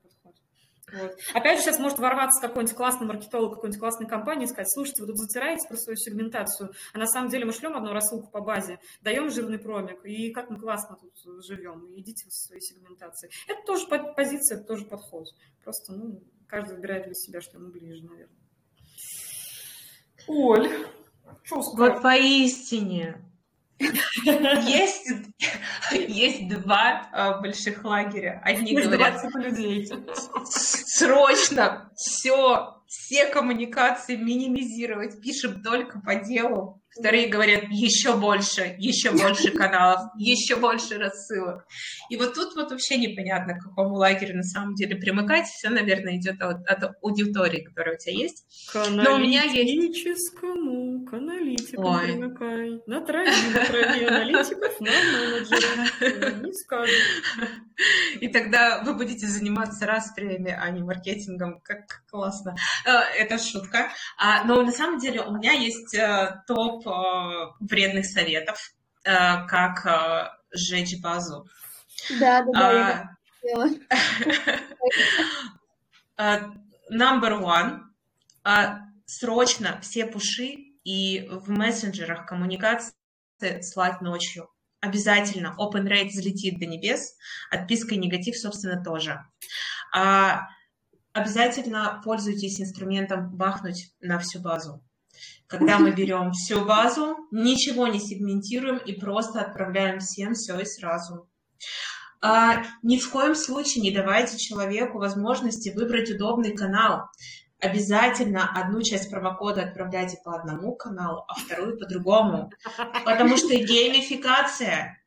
[0.93, 1.17] вот.
[1.33, 5.07] Опять же, сейчас может ворваться какой-нибудь классный маркетолог какой-нибудь классной компании и сказать, слушайте, вы
[5.07, 8.79] тут затираете про свою сегментацию, а на самом деле мы шлем одну рассылку по базе,
[9.01, 13.33] даем жирный промик, и как мы классно тут живем, и идите со своей сегментацией.
[13.47, 15.27] Это тоже позиция, это тоже подход.
[15.61, 18.37] Просто, ну, каждый выбирает для себя, что ему ближе, наверное.
[20.27, 20.69] Оль,
[21.43, 21.95] что сказать?
[21.95, 23.21] Вот поистине,
[23.79, 25.07] есть,
[25.91, 28.41] есть два а, больших лагеря.
[28.43, 29.89] Одни говорят, людей.
[30.45, 36.81] срочно все, все коммуникации минимизировать, пишем только по делу.
[36.97, 41.65] Которые говорят еще больше, еще больше каналов, еще больше рассылок.
[42.09, 45.47] И вот тут вот вообще непонятно, к какому лагерю на самом деле примыкать.
[45.47, 48.45] Все, наверное, идет от, от аудитории, которая у тебя есть.
[48.71, 50.35] К Но у меня есть...
[50.35, 52.05] к аналитикам Ой.
[52.05, 52.81] примыкай.
[52.85, 56.45] На траве, на траве аналитиков, на менеджера.
[56.45, 56.93] Не скажу.
[58.19, 61.61] И тогда вы будете заниматься расприями, а не маркетингом.
[61.61, 62.55] Как классно.
[62.85, 63.91] Э, это шутка.
[64.17, 66.86] А, но на самом деле у меня есть э, топ
[67.59, 68.57] вредных советов,
[69.03, 71.47] как сжечь базу.
[72.19, 73.09] Да, да,
[73.43, 73.87] да.
[76.17, 76.39] А,
[76.91, 77.81] number one.
[79.05, 82.93] Срочно все пуши и в мессенджерах коммуникации
[83.61, 84.49] слать ночью.
[84.79, 85.55] Обязательно.
[85.59, 87.15] Open rate взлетит до небес.
[87.49, 89.25] Отписка и негатив, собственно, тоже.
[89.93, 90.47] А,
[91.13, 94.83] обязательно пользуйтесь инструментом бахнуть на всю базу.
[95.47, 101.29] Когда мы берем всю базу, ничего не сегментируем и просто отправляем всем все и сразу.
[102.21, 107.09] А, ни в коем случае не давайте человеку возможности выбрать удобный канал.
[107.59, 112.51] Обязательно одну часть промокода отправляйте по одному каналу, а вторую по другому.
[113.05, 115.01] Потому что геймификация.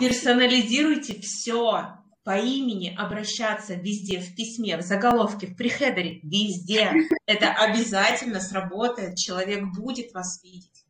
[0.00, 6.92] Персонализируйте все по имени обращаться везде, в письме, в заголовке, в прихедере, везде.
[7.26, 10.84] Это обязательно сработает, человек будет вас видеть.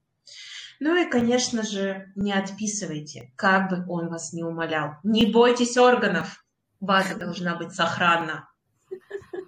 [0.81, 4.95] Ну и, конечно же, не отписывайте, как бы он вас не умолял.
[5.05, 6.45] Не бойтесь органов,
[6.81, 8.49] база должна быть сохранна.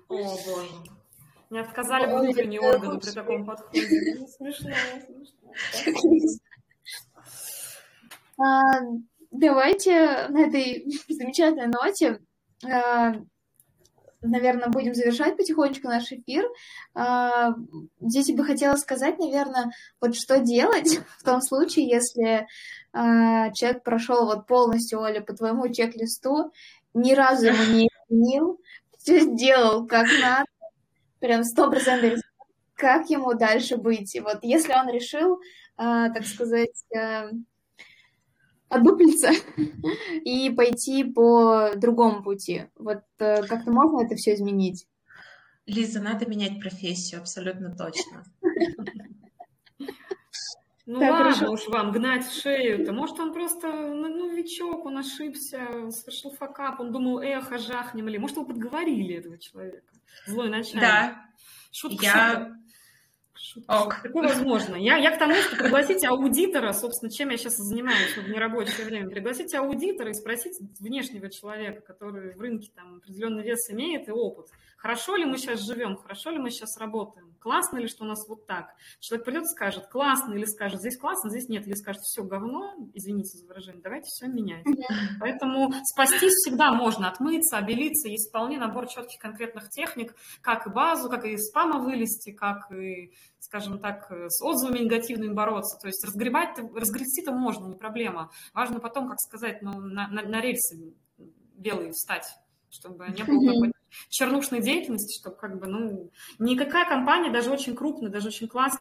[0.08, 0.68] О, боже.
[1.50, 4.26] Не отказали бы внутренние органы при таком подходе.
[4.28, 4.70] Смешно,
[5.06, 5.50] смешно.
[9.36, 12.20] Давайте на этой замечательной ноте,
[12.64, 13.14] а,
[14.22, 16.48] наверное, будем завершать потихонечку наш эфир.
[16.94, 17.50] А,
[18.00, 22.46] здесь я бы хотела сказать, наверное, вот что делать в том случае, если
[22.92, 26.52] человек прошел вот полностью, Оля, по твоему чек-листу,
[26.94, 28.60] ни разу ему не изменил,
[28.98, 30.46] все сделал как надо,
[31.18, 32.20] прям сто процентов
[32.76, 34.14] как ему дальше быть.
[34.14, 35.40] И вот если он решил,
[35.76, 36.70] так сказать,
[38.74, 39.30] одуплиться
[40.24, 42.66] и пойти по другому пути.
[42.76, 44.86] Вот э, как-то можно это все изменить?
[45.66, 48.24] Лиза, надо менять профессию, абсолютно точно.
[50.86, 51.50] Ну так, ладно хорошо.
[51.50, 52.92] уж вам гнать в шею-то.
[52.92, 58.18] Может, он просто ну, новичок, он ошибся, совершил факап, он думал, эх, а жахнем ли.
[58.18, 59.90] Может, вы подговорили этого человека,
[60.26, 60.82] злой начальник.
[60.82, 61.26] Да.
[61.72, 62.12] Шутка, я...
[62.12, 62.63] шутка.
[63.68, 64.02] Ок.
[64.02, 64.76] Такое возможно.
[64.76, 69.08] Я, я к тому, что пригласите аудитора, собственно, чем я сейчас занимаюсь в нерабочее время,
[69.08, 74.46] пригласите аудитора и спросите внешнего человека, который в рынке там определенный вес имеет и опыт.
[74.76, 78.26] Хорошо ли мы сейчас живем, хорошо ли мы сейчас работаем, классно ли, что у нас
[78.26, 78.74] вот так.
[79.00, 82.74] Человек придет и скажет, классно, или скажет, здесь классно, здесь нет, или скажет, все говно,
[82.94, 84.64] извините за выражение, давайте все менять.
[85.20, 91.10] Поэтому спастись всегда можно, отмыться, обелиться, есть вполне набор четких конкретных техник, как и базу,
[91.10, 95.78] как и из спама вылезти, как и скажем так, с отзывами негативными бороться.
[95.78, 98.30] То есть разгребать, разгрести-то можно, не проблема.
[98.54, 100.94] Важно потом, как сказать, ну, на, на, на рельсы
[101.54, 102.24] белые встать,
[102.74, 108.10] чтобы не было какой-то чернушной деятельности, чтобы как бы, ну, никакая компания, даже очень крупная,
[108.10, 108.80] даже очень классная,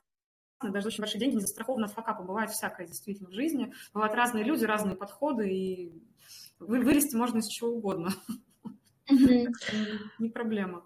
[0.61, 2.23] даже очень большие деньги не застрахованы от факапа.
[2.23, 3.73] Бывает всякое действительно в жизни.
[3.93, 6.03] Бывают разные люди, разные подходы, и
[6.59, 8.13] вылезти можно из чего угодно.
[9.09, 10.83] Не проблема.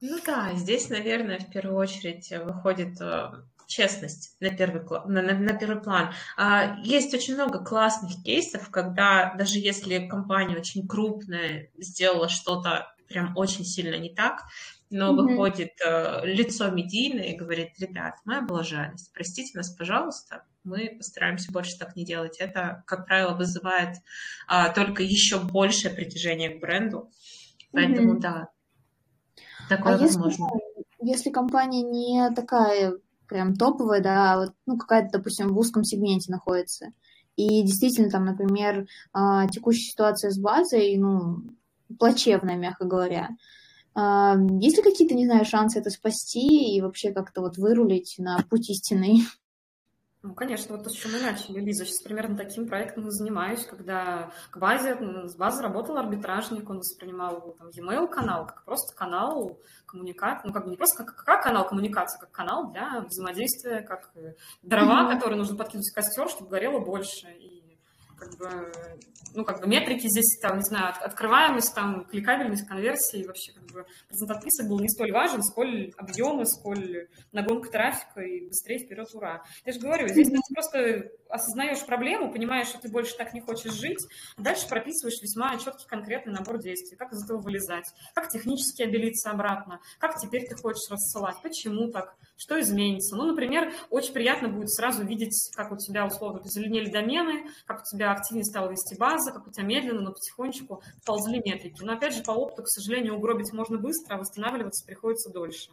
[0.00, 3.32] Ну да, здесь, наверное, в первую очередь выходит э,
[3.70, 6.12] честность на первый, на, на, первый план.
[6.36, 13.36] А, есть очень много классных кейсов, когда даже если компания очень крупная сделала что-то прям
[13.36, 14.44] очень сильно не так,
[14.90, 15.16] но mm-hmm.
[15.16, 21.78] выходит э, лицо медийное и говорит, ребят, мы облажались, простите нас, пожалуйста, мы постараемся больше
[21.78, 22.38] так не делать.
[22.38, 23.96] Это, как правило, вызывает
[24.46, 27.10] а, только еще большее притяжение к бренду.
[27.72, 28.20] Поэтому, mm-hmm.
[28.20, 28.48] да,
[29.68, 30.46] такое а возможно.
[30.76, 32.94] Если, если компания не такая
[33.30, 36.92] прям топовая, да, а вот, ну, какая-то, допустим, в узком сегменте находится,
[37.36, 41.38] и действительно там, например, а, текущая ситуация с базой, ну,
[41.98, 43.30] плачевная, мягко говоря.
[43.94, 48.38] А, есть ли какие-то, не знаю, шансы это спасти и вообще как-то вот вырулить на
[48.50, 49.22] путь истинный?
[50.22, 53.64] Ну, конечно, вот то, с чем мы начали, Лиза, сейчас примерно таким проектом и занимаюсь,
[53.64, 54.94] когда к базе,
[55.26, 60.64] с базы работал арбитражник, он воспринимал там, e-mail канал как просто канал коммуникации, ну, как
[60.64, 64.12] бы не просто как, как канал коммуникации, как канал для взаимодействия, как
[64.62, 65.14] дрова, mm-hmm.
[65.14, 67.28] которые нужно подкинуть в костер, чтобы горело больше.
[67.38, 67.59] И
[68.20, 68.72] как бы,
[69.34, 73.86] ну, как бы метрики здесь, там, не знаю, открываемость, там, кликабельность, конверсии, вообще, как бы,
[74.28, 79.42] отписок был не столь важен, сколь объемы, сколь нагонка трафика и быстрее вперед, ура.
[79.64, 83.72] Я же говорю, здесь ты просто осознаешь проблему, понимаешь, что ты больше так не хочешь
[83.72, 84.04] жить,
[84.36, 89.30] а дальше прописываешь весьма четкий конкретный набор действий, как из этого вылезать, как технически обелиться
[89.30, 93.16] обратно, как теперь ты хочешь рассылать, почему так, что изменится.
[93.16, 97.84] Ну, например, очень приятно будет сразу видеть, как у тебя условно зеленели домены, как у
[97.84, 101.82] тебя активнее стала вести база, как у тебя медленно, но потихонечку ползли метрики.
[101.82, 105.70] Но опять же, по опыту, к сожалению, угробить можно быстро, а восстанавливаться приходится дольше.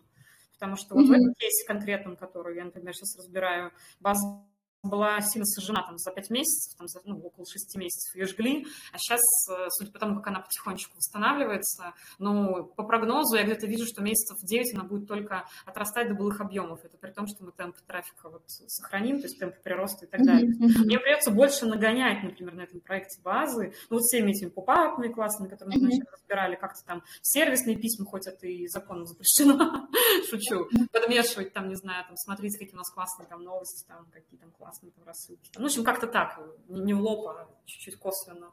[0.55, 1.07] Потому что вот mm-hmm.
[1.07, 4.43] в этом кейсе конкретном, который я, например, сейчас разбираю, база
[4.88, 8.65] была сильно сожжена там за 5 месяцев, там, за, ну, около 6 месяцев ее жгли,
[8.91, 13.67] а сейчас, э, судя по тому, как она потихонечку восстанавливается, ну, по прогнозу я где-то
[13.67, 16.83] вижу, что месяцев 9 она будет только отрастать до былых объемов.
[16.83, 20.23] Это при том, что мы темп трафика вот сохраним, то есть темп прироста и так
[20.23, 20.51] далее.
[20.51, 20.85] Mm-hmm.
[20.85, 25.49] Мне придется больше нагонять, например, на этом проекте базы, ну, вот всеми этими попапами классными,
[25.49, 26.11] которые мы mm-hmm.
[26.11, 29.88] разбирали, как-то там сервисные письма, хоть это и законом запрещено,
[30.29, 34.39] шучу, подмешивать там, не знаю, там, смотрите, какие у нас классные там новости, там, какие
[34.39, 35.51] там классные классные там рассылки.
[35.55, 38.51] Ну, в общем, как-то так, не, не в лоб, а чуть-чуть косвенно.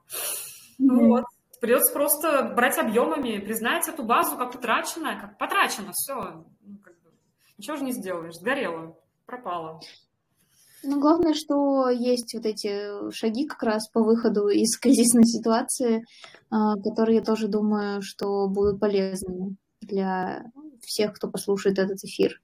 [0.81, 1.07] Mm-hmm.
[1.09, 1.25] Вот.
[1.61, 6.45] Придется просто брать объемами, признать эту базу как утраченная, как потрачено, все.
[6.61, 7.11] Ну, как бы,
[7.57, 9.81] ничего же не сделаешь, сгорело, пропало.
[10.83, 16.05] Ну, главное, что есть вот эти шаги как раз по выходу из кризисной ситуации,
[16.51, 20.45] а, которые, я тоже думаю, что будут полезными для
[20.83, 22.41] всех, кто послушает этот эфир.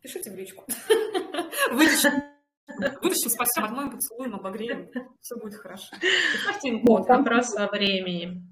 [0.00, 0.64] Пишите в личку.
[1.72, 2.22] Вытащим.
[3.02, 4.88] Вытащим, спасибо, отмоем, поцелуем, обогреем.
[5.20, 5.96] Все будет хорошо.
[6.42, 7.08] Ставьте им код.
[7.08, 8.42] Вопрос о времени.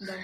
[0.00, 0.14] Да.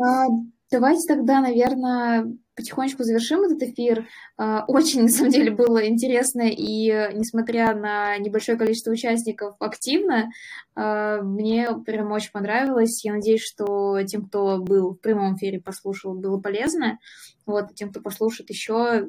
[0.00, 0.26] А,
[0.70, 4.06] давайте тогда, наверное, потихонечку завершим этот эфир.
[4.36, 10.30] А, очень, на самом деле, было интересно, и несмотря на небольшое количество участников, активно.
[10.74, 13.04] А, мне прям очень понравилось.
[13.04, 16.98] Я надеюсь, что тем, кто был в прямом эфире, послушал, было полезно.
[17.46, 19.08] Вот, тем, кто послушает еще,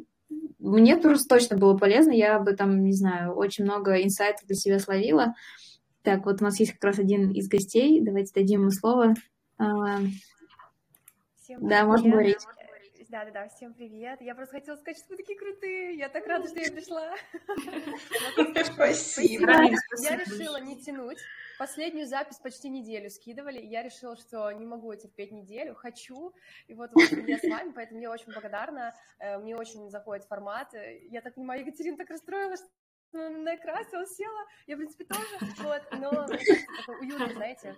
[0.60, 2.12] мне тоже точно было полезно.
[2.12, 5.34] Я бы там, не знаю, очень много инсайтов для себя словила.
[6.04, 8.02] Так, вот у нас есть как раз один из гостей.
[8.02, 9.16] Давайте дадим ему слово.
[9.58, 10.00] А,
[11.42, 12.38] Всем да, можно говорить.
[13.10, 14.22] Да, да, да, всем привет.
[14.22, 15.96] Я просто хотела сказать, что вы такие крутые.
[15.98, 17.16] Я так рада, что я пришла.
[18.72, 19.50] Спасибо.
[19.50, 21.18] Я решила не тянуть.
[21.58, 26.36] Последнюю запись почти неделю скидывали, я решила, что не могу терпеть неделю, хочу,
[26.68, 30.74] и вот, я с вами, поэтому я очень благодарна, э, мне очень заходит формат.
[31.10, 32.64] Я так понимаю, Екатерина так расстроилась,
[33.12, 36.28] накрасилась, села, я, в принципе, тоже, вот, но
[37.02, 37.76] уютный, знаете,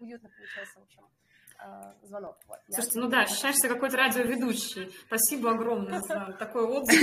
[0.00, 1.02] уютно получился, в общем
[1.58, 2.36] э, звонок.
[2.46, 4.94] Вот, Слушайте, ну да, ощущаешься какой-то радиоведущий.
[5.06, 7.00] Спасибо огромное за такой отзыв.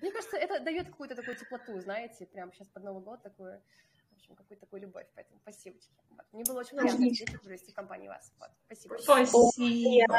[0.00, 3.60] Мне кажется, это дает какую-то такую теплоту, знаете, прям сейчас под Новый год такую
[4.24, 5.06] общем, какую-то такую любовь.
[5.14, 5.76] Поэтому спасибо.
[6.10, 6.24] Вот.
[6.32, 8.32] Мне было очень приятно видеть провести в компании вас.
[8.38, 8.48] Вот.
[8.66, 8.96] Спасибо.
[8.98, 10.16] Спасибо.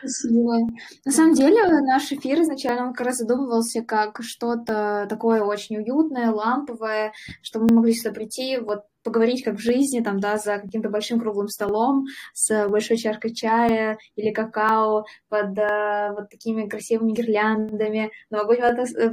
[0.00, 0.58] Спасибо.
[1.04, 6.30] На самом деле наш эфир изначально он как раз задумывался как что-то такое очень уютное,
[6.30, 10.90] ламповое, что мы могли сюда прийти, вот поговорить как в жизни, там, да, за каким-то
[10.90, 18.10] большим круглым столом с большой чашкой чая или какао под э, вот такими красивыми гирляндами,
[18.28, 18.62] в новогодней,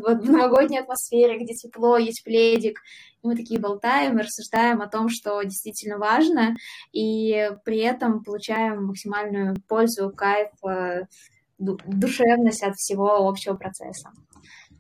[0.02, 2.82] в новогодней атмосфере, где тепло, есть пледик.
[3.24, 6.56] И мы такие болтаем и рассуждаем о том, что действительно важно,
[6.92, 11.06] и при этом получаем максимальную пользу, кайф, э,
[11.58, 14.12] душевность от всего общего процесса.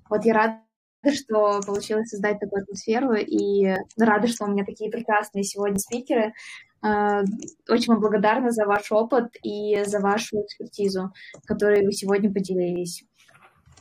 [0.09, 0.66] Вот я рада
[1.05, 6.33] что получилось создать такую атмосферу, и рада, что у меня такие прекрасные сегодня спикеры.
[6.81, 7.23] А,
[7.69, 11.11] очень вам благодарна за ваш опыт и за вашу экспертизу,
[11.45, 13.03] которой вы сегодня поделились.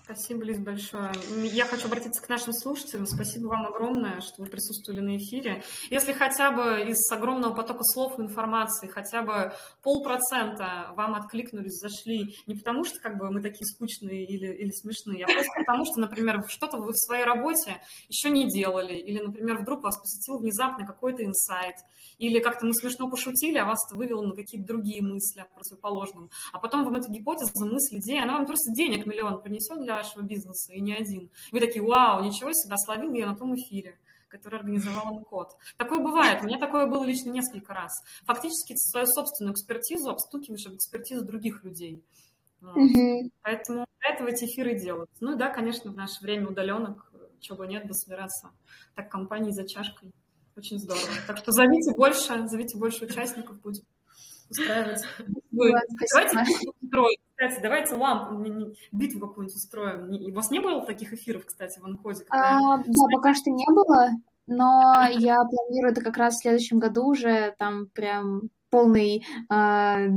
[0.07, 1.11] Спасибо, Лиз, большое.
[1.53, 3.07] Я хочу обратиться к нашим слушателям.
[3.07, 5.65] Спасибо вам огромное, что вы присутствовали на эфире.
[5.91, 9.53] Если хотя бы из огромного потока слов и информации, хотя бы
[9.83, 15.25] полпроцента вам откликнулись, зашли, не потому что как бы мы такие скучные или, или смешные,
[15.25, 19.59] а просто потому что, например, что-то вы в своей работе еще не делали, или, например,
[19.59, 21.75] вдруг вас посетил внезапно какой-то инсайт,
[22.19, 26.31] или как-то мы смешно пошутили, а вас это вывело на какие-то другие мысли о противоположном.
[26.53, 30.23] А потом вам эта гипотеза, мысль, идея, она вам просто денег миллион принесет для вашего
[30.23, 31.31] бизнеса, и не один.
[31.53, 35.57] Вы такие, вау, ничего себе, словил я на том эфире который организовал МКОД.
[35.77, 36.43] Такое бывает.
[36.43, 37.93] У меня такое было лично несколько раз.
[38.25, 42.05] Фактически свою собственную экспертизу обстукиваешь об экспертизу других людей.
[42.61, 42.77] Вот.
[42.77, 43.31] Mm-hmm.
[43.43, 45.11] Поэтому для этого эти эфиры делают.
[45.21, 48.51] Ну и да, конечно, в наше время удаленок, чего бы нет, бы собираться
[48.95, 50.13] так компании за чашкой.
[50.57, 51.07] Очень здорово.
[51.27, 53.85] Так что зовите больше, зовите больше участников, будем
[54.49, 55.03] устраивать.
[55.51, 56.45] Давайте
[56.87, 57.21] строить.
[57.37, 58.35] Кстати, давайте лампу,
[58.93, 60.33] битву какую-нибудь устроим.
[60.33, 62.25] У вас не было таких эфиров, кстати, в анходе?
[62.31, 64.09] А, да, пока что не было,
[64.47, 70.09] но я планирую это как раз в следующем году уже там прям полный э,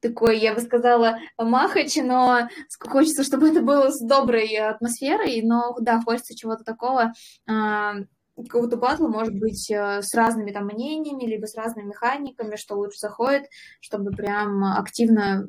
[0.00, 2.48] такой, я бы сказала, махач, но
[2.80, 7.12] хочется, чтобы это было с доброй атмосферой, но да, хочется чего-то такого,
[7.48, 7.92] э,
[8.36, 12.98] какого-то батла, может быть, э, с разными там мнениями, либо с разными механиками, что лучше
[12.98, 13.46] заходит,
[13.80, 15.48] чтобы прям активно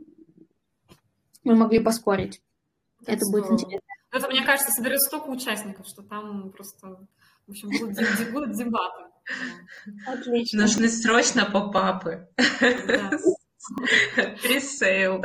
[1.49, 2.41] мы могли поспорить.
[3.01, 3.87] Это, это будет интересно.
[4.11, 6.87] Это, мне кажется, соберет столько участников, что там просто,
[7.47, 7.97] в общем, будут,
[8.31, 9.05] будут дебаты.
[10.07, 10.61] Отлично.
[10.61, 12.27] Нужны срочно pop-up
[14.43, 14.59] ы.
[14.59, 15.23] Presale.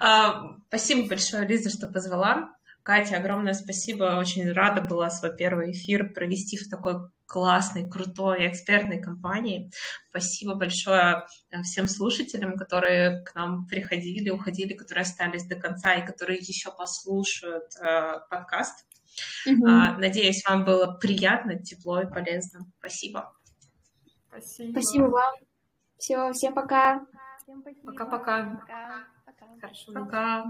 [0.00, 2.54] А, спасибо большое, Лиза, что позвала.
[2.82, 4.18] Катя, огромное спасибо.
[4.18, 9.70] Очень рада была свой первый эфир провести в такой классной, крутой экспертной компании.
[10.10, 16.06] Спасибо большое э, всем слушателям, которые к нам приходили, уходили, которые остались до конца и
[16.06, 18.86] которые еще послушают э, подкаст.
[19.46, 19.66] Угу.
[19.66, 22.60] А, надеюсь, вам было приятно, тепло и полезно.
[22.78, 23.32] Спасибо.
[24.28, 24.72] Спасибо.
[24.72, 25.34] Спасибо вам.
[25.98, 27.06] Все, всем пока.
[27.84, 28.58] Пока-пока.
[28.60, 29.04] Пока.
[29.24, 29.46] Пока.
[29.60, 29.92] Хорошо.
[29.92, 30.44] Пока.